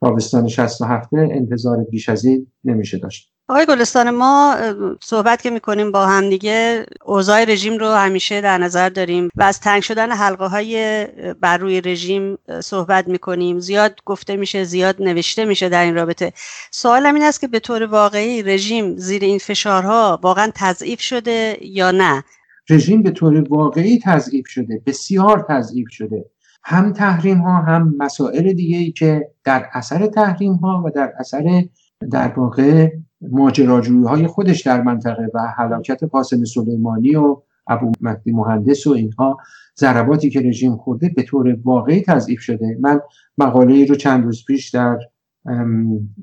تابستان 0.00 0.48
67 0.48 1.14
انتظار 1.14 1.84
بیش 1.84 2.08
از 2.08 2.24
این 2.24 2.46
نمیشه 2.64 2.98
داشت. 2.98 3.32
آقای 3.52 3.66
گلستان 3.66 4.10
ما 4.10 4.56
صحبت 5.00 5.42
که 5.42 5.50
می‌کنیم 5.50 5.92
با 5.92 6.06
همدیگه 6.06 6.86
اوضاع 7.04 7.44
رژیم 7.44 7.78
رو 7.78 7.86
همیشه 7.86 8.40
در 8.40 8.58
نظر 8.58 8.88
داریم 8.88 9.28
و 9.36 9.42
از 9.42 9.60
تنگ 9.60 9.82
شدن 9.82 10.12
حلقه 10.12 10.46
های 10.46 11.06
بر 11.40 11.58
روی 11.58 11.80
رژیم 11.80 12.38
صحبت 12.60 13.08
می‌کنیم. 13.08 13.58
زیاد 13.58 14.00
گفته 14.04 14.36
میشه 14.36 14.64
زیاد 14.64 15.02
نوشته 15.02 15.44
میشه 15.44 15.68
در 15.68 15.84
این 15.84 15.94
رابطه. 15.94 16.32
سوالم 16.70 17.14
این 17.14 17.24
است 17.24 17.40
که 17.40 17.48
به 17.48 17.58
طور 17.58 17.82
واقعی 17.82 18.42
رژیم 18.42 18.96
زیر 18.96 19.24
این 19.24 19.38
فشارها 19.38 20.20
واقعا 20.22 20.50
تضعیف 20.54 21.00
شده 21.00 21.58
یا 21.60 21.90
نه؟ 21.90 22.24
رژیم 22.70 23.02
به 23.02 23.10
طور 23.10 23.48
واقعی 23.48 23.98
تضعیف 24.04 24.48
شده 24.48 24.82
بسیار 24.86 25.46
تضعیف 25.48 25.88
شده. 25.90 26.24
هم 26.64 26.92
تحریم 26.92 27.38
ها 27.38 27.56
هم 27.62 27.94
مسائل 27.98 28.52
دیگه 28.52 28.78
ای 28.78 28.92
که 28.92 29.28
در 29.44 29.66
اثر 29.72 30.06
تحریم 30.06 30.54
ها 30.54 30.82
و 30.86 30.90
در 30.90 31.12
اثر 31.18 31.64
در 32.10 32.28
واقع 32.36 32.88
ماجراجویی 33.30 34.04
های 34.04 34.26
خودش 34.26 34.62
در 34.62 34.82
منطقه 34.82 35.28
و 35.34 35.52
حلاکت 35.56 36.04
قاسم 36.04 36.44
سلیمانی 36.44 37.16
و 37.16 37.42
ابو 37.66 37.92
مهدی 38.00 38.32
مهندس 38.32 38.86
و 38.86 38.90
اینها 38.90 39.38
ضرباتی 39.78 40.30
که 40.30 40.40
رژیم 40.40 40.76
خورده 40.76 41.08
به 41.08 41.22
طور 41.22 41.56
واقعی 41.64 42.02
تضعیف 42.02 42.40
شده. 42.40 42.78
من 42.80 43.00
مقاله 43.38 43.84
رو 43.84 43.94
چند 43.94 44.24
روز 44.24 44.44
پیش 44.44 44.70
در 44.70 44.98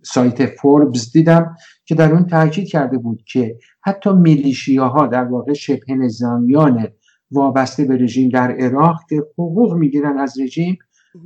سایت 0.03 0.45
فوربز 0.45 1.11
دیدم 1.11 1.55
که 1.85 1.95
در 1.95 2.11
اون 2.11 2.25
تاکید 2.25 2.67
کرده 2.67 2.97
بود 2.97 3.23
که 3.27 3.57
حتی 3.81 4.13
میلیشیاها 4.13 5.07
در 5.07 5.23
واقع 5.23 5.53
شبه 5.53 5.95
نظامیان 5.95 6.87
وابسته 7.31 7.85
به 7.85 7.97
رژیم 7.97 8.29
در 8.29 8.51
عراق 8.51 8.99
که 9.09 9.23
حقوق 9.33 9.73
می‌گیرن 9.73 10.17
از 10.17 10.39
رژیم 10.39 10.77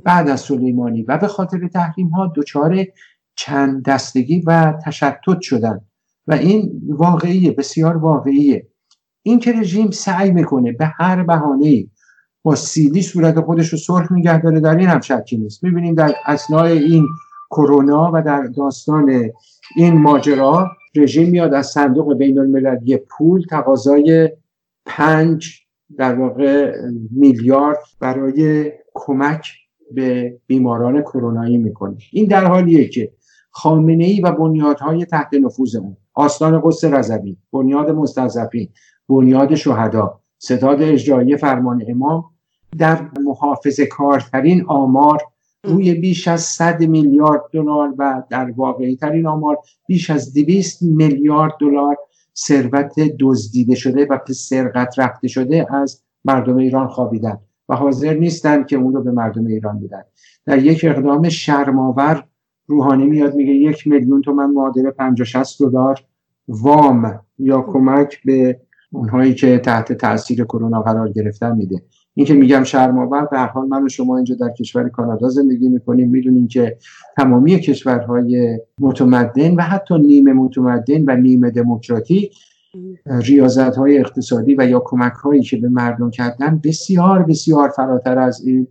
بعد 0.04 0.28
از 0.28 0.40
سلیمانی 0.40 1.02
و 1.02 1.18
به 1.18 1.26
خاطر 1.26 1.68
تحریم 1.68 2.08
ها 2.08 2.32
دچار 2.36 2.84
چند 3.36 3.84
دستگی 3.84 4.42
و 4.46 4.74
تشتت 4.86 5.40
شدن. 5.40 5.80
و 6.26 6.32
این 6.32 6.82
واقعیه 6.88 7.50
بسیار 7.50 7.96
واقعیه. 7.96 8.66
این 9.22 9.38
که 9.38 9.52
رژیم 9.52 9.90
سعی 9.90 10.30
می‌کنه 10.30 10.72
به 10.72 10.86
هر 10.86 11.22
بهانه 11.22 11.86
با 12.42 12.54
سیدی 12.54 13.02
صورت 13.02 13.40
خودش 13.40 13.68
رو 13.68 13.78
سرخ 13.78 14.12
نگه 14.12 14.42
داره 14.42 14.60
در 14.60 14.76
این 14.76 14.88
هم 14.88 15.00
شکی 15.00 15.36
نیست. 15.36 15.64
می‌بینیم 15.64 15.94
در 15.94 16.14
اسنای 16.26 16.78
این 16.78 17.06
کرونا 17.50 18.10
و 18.14 18.22
در 18.22 18.42
داستان 18.42 19.30
این 19.76 19.98
ماجرا 19.98 20.70
رژیم 20.96 21.30
میاد 21.30 21.54
از 21.54 21.66
صندوق 21.66 22.14
بین 22.14 22.38
المللی 22.38 22.96
پول 22.96 23.42
تقاضای 23.50 24.30
پنج 24.86 25.60
در 25.96 26.14
واقع 26.14 26.72
میلیارد 27.10 27.78
برای 28.00 28.72
کمک 28.94 29.52
به 29.94 30.36
بیماران 30.46 31.02
کرونایی 31.02 31.58
می‌کنه. 31.58 31.96
این 32.12 32.26
در 32.26 32.44
حالیه 32.44 32.88
که 32.88 33.12
خامنه 33.54 34.04
ای 34.04 34.20
و 34.20 34.32
بنیادهای 34.32 35.04
تحت 35.04 35.34
نفوذ 35.34 35.76
اون. 35.76 35.96
آستان 36.14 36.60
قدس 36.64 36.84
رضوی 36.84 37.36
بنیاد 37.52 37.90
مستضعفین 37.90 38.68
بنیاد 39.08 39.54
شهدا 39.54 40.20
ستاد 40.38 40.82
اجرایی 40.82 41.36
فرمان 41.36 41.84
امام. 41.88 42.24
در 42.78 43.08
محافظه 43.20 43.86
کارترین 43.86 44.64
آمار 44.66 45.18
روی 45.64 45.94
بیش 45.94 46.28
از 46.28 46.42
100 46.42 46.80
میلیارد 46.80 47.42
دلار 47.52 47.94
و 47.98 48.22
در 48.30 48.50
واقعی 48.56 48.96
ترین 48.96 49.26
آمار 49.26 49.58
بیش 49.86 50.10
از 50.10 50.34
200 50.34 50.82
میلیارد 50.82 51.52
دلار 51.60 51.96
ثروت 52.36 52.94
دزدیده 53.20 53.74
شده 53.74 54.06
و 54.10 54.18
به 54.26 54.32
سرقت 54.32 54.98
رفته 54.98 55.28
شده 55.28 55.66
از 55.74 56.02
مردم 56.24 56.56
ایران 56.56 56.88
خوابیدن 56.88 57.38
و 57.68 57.76
حاضر 57.76 58.14
نیستن 58.14 58.64
که 58.64 58.76
اون 58.76 58.94
رو 58.94 59.02
به 59.02 59.10
مردم 59.10 59.46
ایران 59.46 59.80
بدن. 59.80 60.02
در 60.46 60.58
یک 60.58 60.84
اقدام 60.84 61.28
شرماور 61.28 62.24
روحانی 62.66 63.06
میاد 63.06 63.34
میگه 63.34 63.52
یک 63.52 63.86
میلیون 63.86 64.22
تومن 64.22 64.50
معادل 64.50 64.90
50 64.90 65.26
60 65.26 65.62
دلار. 65.62 66.00
وام 66.48 67.20
یا 67.38 67.60
کمک 67.60 68.22
به 68.24 68.60
اونهایی 68.92 69.34
که 69.34 69.58
تحت 69.58 69.92
تاثیر 69.92 70.44
کرونا 70.44 70.82
قرار 70.82 71.12
گرفتن 71.12 71.56
میده. 71.56 71.82
این 72.14 72.26
که 72.26 72.34
میگم 72.34 72.64
شرم‌آور 72.64 73.24
به 73.24 73.38
هر 73.38 73.46
حال 73.46 73.68
من 73.68 73.84
و 73.84 73.88
شما 73.88 74.16
اینجا 74.16 74.34
در 74.34 74.50
کشور 74.50 74.88
کانادا 74.88 75.28
زندگی 75.28 75.68
می‌کنیم. 75.68 76.10
می‌دونیم 76.10 76.48
که 76.48 76.76
تمامی 77.16 77.60
کشورهای 77.60 78.58
متمدن 78.80 79.54
و 79.54 79.60
حتی 79.60 79.98
نیمه 79.98 80.32
متمدن 80.32 81.04
و 81.06 81.16
نیمه 81.16 81.50
دموکراتیک 81.50 82.34
ریاضت 83.06 83.76
های 83.76 83.98
اقتصادی 83.98 84.54
و 84.58 84.68
یا 84.68 84.82
کمک 84.84 85.12
هایی 85.12 85.42
که 85.42 85.56
به 85.56 85.68
مردم 85.68 86.10
کردن 86.10 86.60
بسیار 86.64 87.22
بسیار 87.22 87.68
فراتر 87.68 88.18
از 88.18 88.46
این 88.46 88.66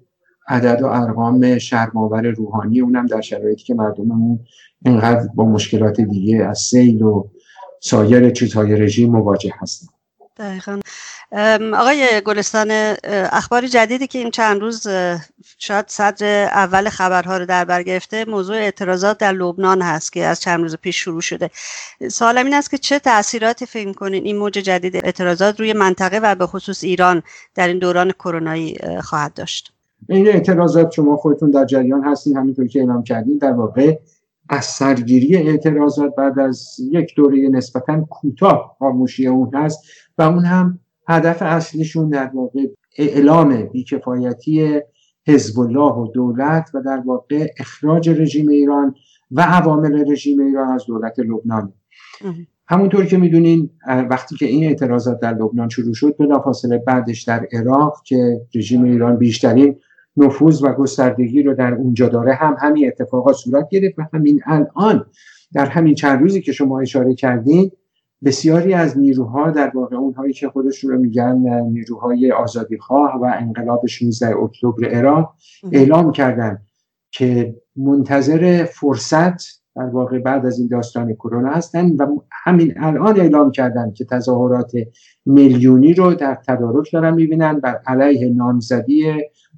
عدد 0.47 0.81
و 0.81 0.85
ارقام 0.85 1.57
شرماور 1.57 2.27
روحانی 2.27 2.81
اونم 2.81 3.05
در 3.05 3.21
شرایطی 3.21 3.63
که 3.63 3.73
مردممون 3.73 4.39
اینقدر 4.85 5.27
با 5.35 5.45
مشکلات 5.45 6.01
دیگه 6.01 6.45
از 6.45 6.59
سیل 6.59 7.01
و 7.01 7.27
سایر 7.79 8.29
چیزهای 8.29 8.75
رژیم 8.75 9.11
مواجه 9.11 9.53
هستند 9.59 9.89
دقیقا. 10.37 10.79
آقای 11.73 12.21
گلستان 12.25 12.71
اخبار 13.31 13.67
جدیدی 13.67 14.07
که 14.07 14.19
این 14.19 14.31
چند 14.31 14.61
روز 14.61 14.87
شاید 15.57 15.85
صدر 15.87 16.43
اول 16.43 16.89
خبرها 16.89 17.37
رو 17.37 17.45
در 17.45 17.65
بر 17.65 17.83
گرفته 17.83 18.25
موضوع 18.25 18.55
اعتراضات 18.55 19.17
در 19.17 19.31
لبنان 19.31 19.81
هست 19.81 20.13
که 20.13 20.25
از 20.25 20.41
چند 20.41 20.61
روز 20.61 20.75
پیش 20.75 20.97
شروع 20.97 21.21
شده. 21.21 21.49
سوالم 22.11 22.45
این 22.45 22.53
است 22.53 22.71
که 22.71 22.77
چه 22.77 22.99
تاثیراتی 22.99 23.65
فکر 23.65 23.93
کنین 23.93 24.23
این 24.25 24.37
موج 24.37 24.53
جدید 24.53 24.95
اعتراضات 24.95 25.59
روی 25.59 25.73
منطقه 25.73 26.19
و 26.19 26.35
به 26.35 26.47
خصوص 26.47 26.83
ایران 26.83 27.23
در 27.55 27.67
این 27.67 27.79
دوران 27.79 28.11
کرونایی 28.11 28.77
خواهد 29.01 29.33
داشت؟ 29.33 29.73
این 30.09 30.27
اعتراضات 30.27 30.91
شما 30.91 31.15
خودتون 31.15 31.51
در 31.51 31.65
جریان 31.65 32.03
هستین 32.03 32.37
همینطور 32.37 32.67
که 32.67 32.79
اعلام 32.79 33.03
کردین. 33.03 33.37
در 33.37 33.53
واقع 33.53 33.99
از 34.49 34.65
سرگیری 34.65 35.35
اعتراضات 35.35 36.15
بعد 36.15 36.39
از 36.39 36.75
یک 36.91 37.15
دوره 37.15 37.49
نسبتا 37.49 38.01
کوتاه 38.01 38.75
خاموشی 38.79 39.27
اون 39.27 39.51
هست 39.53 39.83
و 40.17 40.21
اون 40.21 40.45
هم 40.45 40.79
هدف 41.07 41.41
اصلیشون 41.41 42.09
در 42.09 42.31
واقع 42.33 42.67
اعلام 42.97 43.65
بیکفایتی 43.65 44.81
حزب 45.27 45.59
الله 45.59 45.93
و 45.93 46.07
دولت 46.13 46.69
و 46.73 46.81
در 46.81 47.03
واقع 47.05 47.47
اخراج 47.59 48.09
رژیم 48.09 48.47
ایران 48.47 48.95
و 49.31 49.41
عوامل 49.41 50.11
رژیم 50.11 50.39
ایران 50.39 50.67
از 50.67 50.85
دولت 50.87 51.19
لبنان. 51.19 51.73
همونطور 52.67 53.05
که 53.05 53.17
می‌دونین 53.17 53.69
وقتی 53.87 54.35
که 54.35 54.45
این 54.45 54.63
اعتراضات 54.63 55.19
در 55.19 55.33
لبنان 55.33 55.69
شروع 55.69 55.93
شد 55.93 56.15
بلافاصله 56.19 56.77
بعدش 56.77 57.21
در 57.23 57.47
عراق 57.51 58.01
که 58.05 58.41
رژیم 58.55 58.83
ایران 58.83 59.17
بیشترین 59.17 59.75
نفوذ 60.17 60.63
و 60.63 60.73
گستردگی 60.73 61.43
رو 61.43 61.53
در 61.53 61.73
اونجا 61.73 62.09
داره. 62.09 62.33
هم 62.33 62.55
همین 62.59 62.87
اتفاقات 62.87 63.35
صورت 63.35 63.69
گرفت 63.69 63.99
و 63.99 64.07
همین 64.13 64.41
الان 64.45 65.05
در 65.53 65.65
همین 65.65 65.95
چند 65.95 66.19
روزی 66.21 66.41
که 66.41 66.51
شما 66.51 66.79
اشاره 66.79 67.15
کردین 67.15 67.71
بسیاری 68.23 68.73
از 68.73 68.97
نیروها 68.97 69.51
در 69.51 69.71
واقع 69.75 69.95
اونهایی 69.95 70.33
که 70.33 70.49
خودشون 70.49 70.91
رو 70.91 70.99
میگن 70.99 71.37
نیروهای 71.71 72.31
آزادیخواه 72.31 73.21
و 73.21 73.25
انقلاب 73.39 73.85
16 73.85 74.37
اکتبر 74.37 74.89
عراق 74.89 75.35
اعلام 75.71 76.11
کردن 76.11 76.61
که 77.11 77.55
منتظر 77.75 78.63
فرصت 78.63 79.63
در 79.75 79.85
واقع 79.85 80.19
بعد 80.19 80.45
از 80.45 80.59
این 80.59 80.67
داستان 80.67 81.13
کرونا 81.13 81.49
هستن 81.49 81.95
و 81.95 82.17
همین 82.43 82.73
الان 82.77 83.19
اعلام 83.19 83.51
کردن 83.51 83.91
که 83.91 84.05
تظاهرات 84.05 84.71
میلیونی 85.25 85.93
رو 85.93 86.13
در 86.13 86.37
تدارک 86.47 86.91
دارن 86.93 87.13
می‌بینن. 87.13 87.59
بر 87.59 87.81
علیه 87.87 88.29
نامزدی 88.29 89.13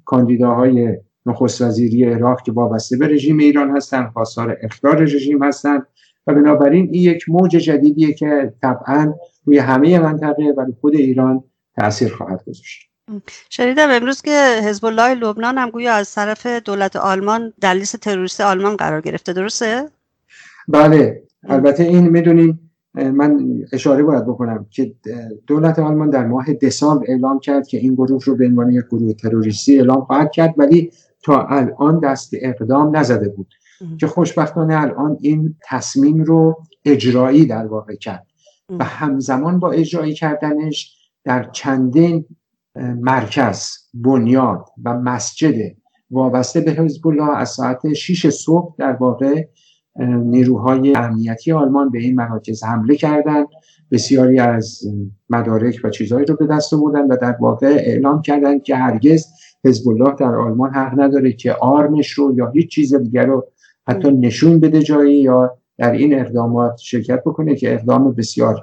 کاندیداهای 0.06 0.96
نخست 1.26 1.62
وزیری 1.62 2.04
عراق 2.04 2.42
که 2.42 2.52
وابسته 2.52 2.96
به 2.96 3.08
رژیم 3.08 3.38
ایران 3.38 3.76
هستن 3.76 4.06
خواستار 4.06 4.56
اخراج 4.62 5.14
رژیم 5.14 5.42
هستن 5.42 5.82
و 6.26 6.34
بنابراین 6.34 6.88
این 6.92 7.02
یک 7.02 7.24
موج 7.28 7.50
جدیدیه 7.50 8.14
که 8.14 8.52
طبعا 8.62 9.14
روی 9.44 9.58
همه 9.58 9.98
منطقه 9.98 10.54
و 10.56 10.66
خود 10.80 10.94
ایران 10.94 11.44
تاثیر 11.76 12.08
خواهد 12.08 12.44
گذاشت. 12.46 12.90
شنیدم 13.50 13.90
امروز 13.90 14.22
که 14.22 14.60
حزب 14.64 14.84
الله 14.84 15.14
لبنان 15.14 15.58
هم 15.58 15.70
گویا 15.70 15.94
از 15.94 16.14
طرف 16.14 16.46
دولت 16.46 16.96
آلمان 16.96 17.52
در 17.60 17.74
لیست 17.74 17.96
تروریست 17.96 18.40
آلمان 18.40 18.76
قرار 18.76 19.00
گرفته 19.00 19.32
درسته؟ 19.32 19.88
بله 20.68 21.22
البته 21.48 21.82
این 21.82 22.08
می‌دونیم 22.08 22.65
من 22.96 23.64
اشاره 23.72 24.02
باید 24.02 24.26
بکنم 24.26 24.66
که 24.70 24.94
دولت 25.46 25.78
آلمان 25.78 26.10
در 26.10 26.26
ماه 26.26 26.52
دسامبر 26.52 27.04
اعلام 27.08 27.38
کرد 27.38 27.66
که 27.66 27.78
این 27.78 27.94
گروه 27.94 28.24
رو 28.24 28.36
به 28.36 28.46
عنوان 28.46 28.72
یک 28.72 28.84
گروه 28.84 29.12
تروریستی 29.12 29.78
اعلام 29.78 30.04
خواهد 30.04 30.30
کرد 30.30 30.54
ولی 30.56 30.90
تا 31.22 31.46
الان 31.46 32.00
دست 32.00 32.30
اقدام 32.34 32.96
نزده 32.96 33.28
بود. 33.28 33.46
که 34.00 34.06
خوشبختانه 34.06 34.80
الان 34.80 35.16
این 35.20 35.54
تصمیم 35.68 36.22
رو 36.22 36.56
اجرایی 36.84 37.46
در 37.46 37.66
واقع 37.66 37.94
کرد. 37.94 38.26
و 38.68 38.84
همزمان 38.84 39.58
با 39.58 39.70
اجرایی 39.70 40.14
کردنش 40.14 40.96
در 41.24 41.50
چندین 41.52 42.24
مرکز 43.00 43.68
بنیاد 43.94 44.64
و 44.84 44.94
مسجد 44.94 45.76
وابسته 46.10 46.60
به 46.60 46.70
حزب 46.70 47.06
الله 47.06 47.36
از 47.36 47.50
ساعت 47.50 47.92
6 47.92 48.30
صبح 48.30 48.74
در 48.78 48.92
واقع 48.92 49.46
نیروهای 50.04 50.96
امنیتی 50.96 51.52
آلمان 51.52 51.90
به 51.90 51.98
این 51.98 52.14
مراکز 52.14 52.64
حمله 52.64 52.96
کردند. 52.96 53.46
بسیاری 53.90 54.38
از 54.38 54.80
مدارک 55.30 55.80
و 55.84 55.90
چیزهایی 55.90 56.26
رو 56.26 56.36
به 56.36 56.46
دست 56.46 56.74
آوردن 56.74 57.06
و 57.06 57.16
در 57.16 57.36
واقع 57.40 57.66
اعلام 57.66 58.22
کردند 58.22 58.62
که 58.62 58.76
هرگز 58.76 59.26
حزب 59.64 59.88
الله 59.88 60.14
در 60.18 60.34
آلمان 60.34 60.70
حق 60.74 61.00
نداره 61.00 61.32
که 61.32 61.52
آرمش 61.52 62.10
رو 62.10 62.34
یا 62.36 62.50
هیچ 62.50 62.70
چیز 62.70 62.94
دیگر 62.94 63.26
رو 63.26 63.46
حتی 63.88 64.10
نشون 64.10 64.60
بده 64.60 64.82
جایی 64.82 65.20
یا 65.20 65.58
در 65.78 65.92
این 65.92 66.20
اقدامات 66.20 66.76
شرکت 66.78 67.20
بکنه 67.26 67.54
که 67.54 67.74
اقدام 67.74 68.12
بسیار 68.12 68.62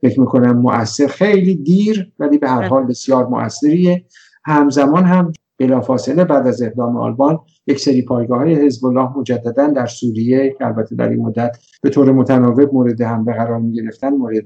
فکر 0.00 0.20
می‌کنم 0.20 0.58
مؤثر 0.58 1.06
خیلی 1.06 1.54
دیر 1.54 2.12
ولی 2.18 2.38
به 2.38 2.48
هر 2.48 2.62
حال 2.62 2.86
بسیار 2.86 3.26
مؤثریه. 3.26 4.04
همزمان 4.44 5.04
هم 5.04 5.32
بلافاصله 5.62 6.24
بعد 6.24 6.46
از 6.46 6.62
اقدام 6.62 6.96
آلمان 6.96 7.38
یک 7.66 7.80
سری 7.80 8.02
پایگاه 8.02 8.38
های 8.38 8.54
حزب 8.54 8.86
الله 8.86 9.18
مجددا 9.18 9.66
در 9.66 9.86
سوریه 9.86 10.54
که 10.58 10.66
البته 10.66 10.94
در 10.94 11.08
این 11.08 11.22
مدت 11.22 11.56
به 11.82 11.90
طور 11.90 12.12
متناوب 12.12 12.74
مورد 12.74 13.02
حمله 13.02 13.32
قرار 13.32 13.58
می 13.58 13.72
گرفتن 13.72 14.10
مورد 14.10 14.44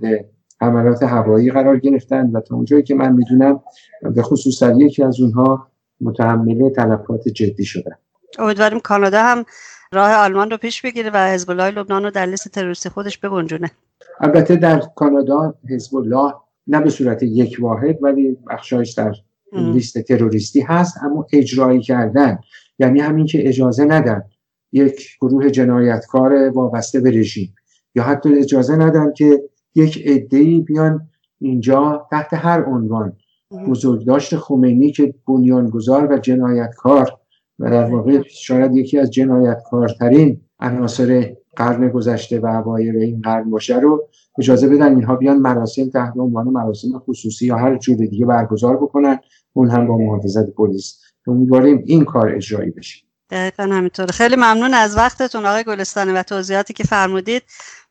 حملات 0.61 1.03
هوایی 1.03 1.51
قرار 1.51 1.79
گرفتن 1.79 2.31
و 2.31 2.41
تا 2.41 2.55
اونجایی 2.55 2.83
که 2.83 2.95
من 2.95 3.13
می‌دونم 3.13 3.61
به 4.15 4.23
خصوص 4.23 4.63
در 4.63 4.77
یکی 4.77 5.03
از 5.03 5.21
اونها 5.21 5.69
متحمل 6.01 6.71
تلفات 6.71 7.29
جدی 7.29 7.65
شدن. 7.65 7.93
امیدواریم 8.39 8.81
کانادا 8.81 9.23
هم 9.23 9.45
راه 9.93 10.13
آلمان 10.13 10.51
رو 10.51 10.57
پیش 10.57 10.83
بگیره 10.83 11.11
و 11.15 11.17
حزب 11.17 11.51
الله 11.51 11.71
لبنان 11.71 12.05
رو 12.05 12.11
در 12.11 12.27
لیست 12.27 12.49
تروریستی 12.49 12.89
خودش 12.89 13.19
بگنجونه. 13.19 13.71
البته 14.21 14.57
در 14.57 14.83
کانادا 14.97 15.55
حزب 15.71 15.97
الله 15.97 16.35
نه 16.67 16.81
به 16.81 16.91
صورت 16.91 17.23
یک 17.23 17.57
واحد 17.61 17.99
ولی 18.03 18.37
بخشایش 18.51 18.93
در 18.93 19.13
لیست 19.53 19.99
تروریستی 19.99 20.61
هست 20.61 20.97
اما 21.03 21.27
اجرایی 21.33 21.81
کردن 21.81 22.39
یعنی 22.79 23.01
همین 23.01 23.27
که 23.27 23.49
اجازه 23.49 23.85
ندن 23.85 24.23
یک 24.73 25.17
گروه 25.21 25.51
جنایتکار 25.51 26.49
وابسته 26.49 27.01
به 27.01 27.11
رژیم 27.11 27.55
یا 27.95 28.03
حتی 28.03 28.39
اجازه 28.39 28.77
ندن 28.77 29.13
که 29.13 29.43
یک 29.75 30.07
عده‌ای 30.07 30.61
بیان 30.61 31.09
اینجا 31.41 32.07
تحت 32.11 32.35
هر 32.35 32.65
عنوان. 32.65 33.17
بزرگداشت 33.69 34.37
خمینی 34.37 34.93
که 34.93 35.15
بنیانگذار 35.29 36.13
و 36.13 36.19
جنایتکار 36.19 37.11
و 37.59 37.71
در 37.71 37.85
واقع 37.85 38.23
شاید 38.29 38.77
یکی 38.77 38.99
از 38.99 39.11
جنایتکارترین 39.11 40.41
عناصر 40.61 41.37
قرن 41.57 41.89
گذشته 41.89 42.41
و 42.41 42.47
اوایل 42.47 42.97
این 42.97 43.21
قرن 43.21 43.51
باشه 43.51 43.79
رو 43.79 44.09
اجازه 44.39 44.69
بدن 44.69 44.95
اینها 44.95 45.17
بیان 45.17 45.37
مراسم 45.37 45.91
تحت 45.91 46.13
عنوان 46.17 46.49
مراسم 46.49 46.99
خصوصی 46.99 47.47
یا 47.47 47.57
هر 47.57 47.77
جور 47.77 47.97
دیگه 47.97 48.27
برگزار 48.27 48.77
بکنن. 48.77 49.19
اون 49.53 49.71
هم 49.71 49.87
با 49.87 49.99
محافظت 49.99 50.51
پلیس. 50.51 51.01
امیدواریم 51.27 51.83
این 51.87 52.05
کار 52.05 52.29
اجرایی 52.29 52.71
بشه. 52.71 53.07
دقیقا 53.31 53.63
همینطوره. 53.63 54.13
خیلی 54.13 54.37
ممنون 54.37 54.75
از 54.75 54.97
وقتتون 54.97 55.47
آقای 55.47 55.65
گلستانی 55.65 56.13
و 56.13 56.23
توضیحاتی 56.23 56.75
که 56.75 56.85
فرمودید. 56.85 57.43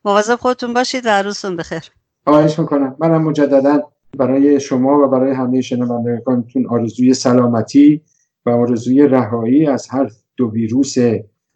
مواظب 0.04 0.36
خودتون 0.36 0.74
باشید 0.74 1.02
و 1.06 1.22
روزتون 1.22 1.56
بخیر. 1.56 1.82
خواهش 2.26 2.58
می‌کنم. 2.58 2.96
منم 2.98 3.22
مجددا 3.22 3.82
برای 4.18 4.60
شما 4.60 4.98
و 4.98 5.08
برای 5.08 5.32
همه 5.32 5.60
شنوندگانتون 5.60 6.66
آرزوی 6.66 7.14
سلامتی 7.14 8.02
و 8.46 8.50
آرزوی 8.50 9.06
رهایی 9.06 9.66
از 9.66 9.88
هر 9.90 10.10
دو 10.36 10.50
ویروس 10.50 10.94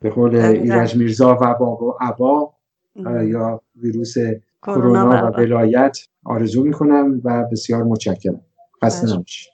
به 0.00 0.10
قول 0.10 0.36
ایرج 0.36 0.96
میرزا 0.96 1.34
و 1.34 1.44
و 1.44 1.94
عبا 2.00 2.54
یا 3.24 3.60
ویروس 3.76 4.14
کرونا 4.62 5.08
و 5.08 5.40
ولایت 5.40 5.98
آرزو 6.24 6.64
می‌کنم 6.64 7.20
و 7.24 7.44
بسیار 7.52 7.82
متشکرم. 7.82 8.40
خسته 8.84 9.14
نباشید. 9.14 9.52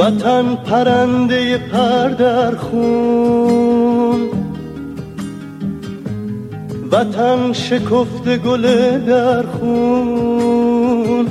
وطن 0.00 0.54
پرنده 0.54 1.58
پر 1.58 2.08
در 2.08 2.54
خون. 2.54 4.20
وطن 6.92 7.52
شکفت 7.52 8.36
گل 8.36 8.98
در 8.98 9.42
خون. 9.42 11.26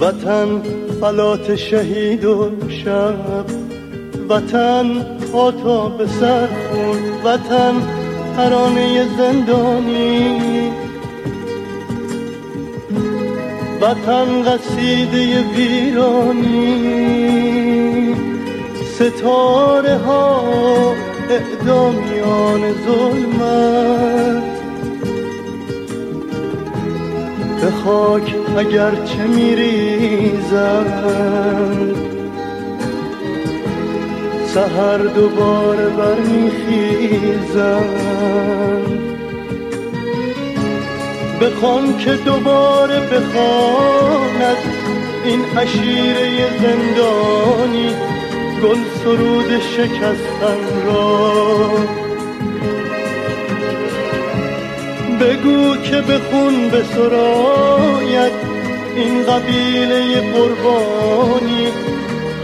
وطن 0.00 0.48
فلات 1.00 1.56
شهید 1.56 2.24
و 2.24 2.50
شب. 2.68 3.44
وطن 4.28 4.86
آتا 5.32 5.88
به 5.88 6.06
سر 6.06 6.46
خون. 6.46 6.98
وطن 7.24 7.74
ترانه 8.36 9.04
زندانی. 9.18 10.65
وطن 13.86 14.42
قصیده 14.42 15.42
ویرانی. 15.42 16.96
ستاره 18.94 19.96
ها 19.96 20.94
اعدامیان 21.30 22.62
ظلمت. 22.86 24.42
به 27.60 27.70
خاک 27.84 28.34
اگر 28.58 28.90
چه 29.04 29.26
میریزم 29.26 30.86
سهر 34.54 34.98
دوباره 34.98 35.88
برمیخیزم 35.88 37.84
بخوام 41.40 41.98
که 41.98 42.12
دوباره 42.12 43.00
بخواند 43.00 44.56
این 45.24 45.44
عشیره 45.56 46.58
زندانی 46.62 47.90
گل 48.62 48.78
سرود 49.04 49.58
شکستن 49.58 50.86
را. 50.86 51.70
بگو 55.20 55.76
که 55.76 56.00
بخون 56.00 56.68
به 56.68 56.82
سراید 56.84 58.32
این 58.96 59.24
قبیله 59.24 60.20
قربانی 60.32 61.68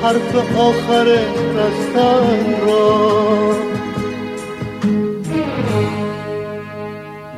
حرف 0.03 0.57
آخر 0.59 1.05
رستن 1.55 2.67
را. 2.67 3.53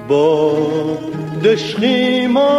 با 0.08 0.54
دشخیمان 1.44 2.54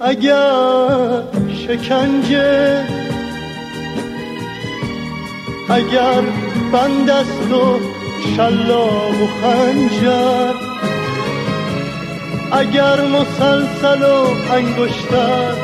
اگر 0.00 1.22
شکنجه 1.66 2.84
اگر 5.70 6.22
بند 6.72 7.10
است 7.10 7.52
و 7.52 7.80
شلام 8.36 9.22
و 9.22 9.26
خنجر 9.42 10.54
اگر 12.52 13.00
مسلسل 13.00 14.02
و 14.02 14.26
انگشتر 14.52 15.54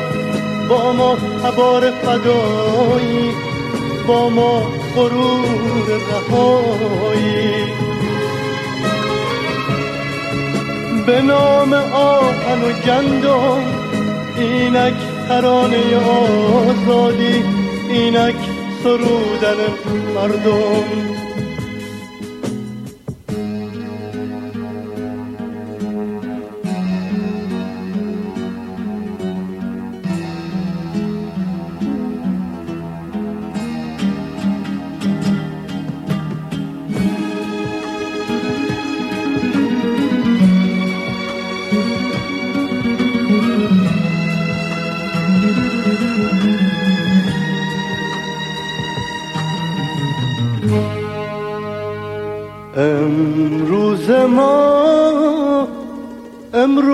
با 0.69 0.93
ما 0.93 1.17
تبار 1.43 1.91
فدایی 1.91 3.31
با 4.07 4.29
ما 4.29 4.61
غرور 4.95 5.87
رهایی 6.11 7.88
به 11.09 11.21
نام 11.21 11.73
آهن 11.93 12.61
و 12.63 12.71
گندم. 12.85 13.63
اینک 14.37 14.93
ترانه 15.27 15.97
آزادی 15.97 17.43
اینک 17.89 18.35
سرودن 18.83 19.57
مردم. 20.15 21.18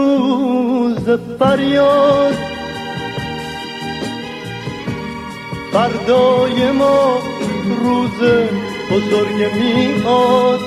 امروز 0.06 1.20
فریاد. 1.40 2.34
فردای 5.72 6.72
ما 6.72 7.18
روز 7.84 8.30
بزرگ 8.92 9.54
میاد. 9.54 10.60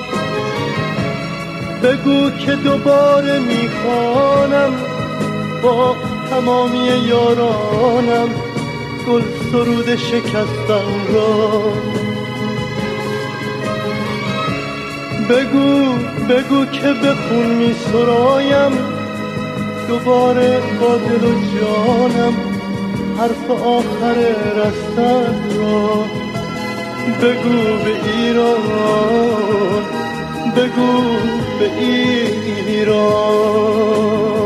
بگو 1.82 2.30
که 2.30 2.52
دوباره 2.52 3.38
می‌خوانم. 3.38 4.72
با 5.62 5.96
تمامی 6.30 6.88
یارانم 7.08 8.28
گل 9.08 9.22
سرود 9.52 9.96
شکستن 9.96 11.14
را. 11.14 11.62
بگو 15.28 15.94
بگو 16.28 16.64
که 16.64 16.92
بخون 16.92 17.46
می 17.46 17.74
سرایم 17.92 18.97
دوباره 19.88 20.60
با 20.80 20.96
دل 20.96 21.24
و 21.24 21.32
جانم 21.54 22.34
حرف 23.18 23.50
آخر 23.50 24.14
رستن 24.56 25.34
را. 25.56 26.04
بگو 27.22 27.58
به 27.84 27.94
ایران 28.10 28.62
بگو 30.56 30.92
به 31.58 31.68
ایران. 32.68 34.37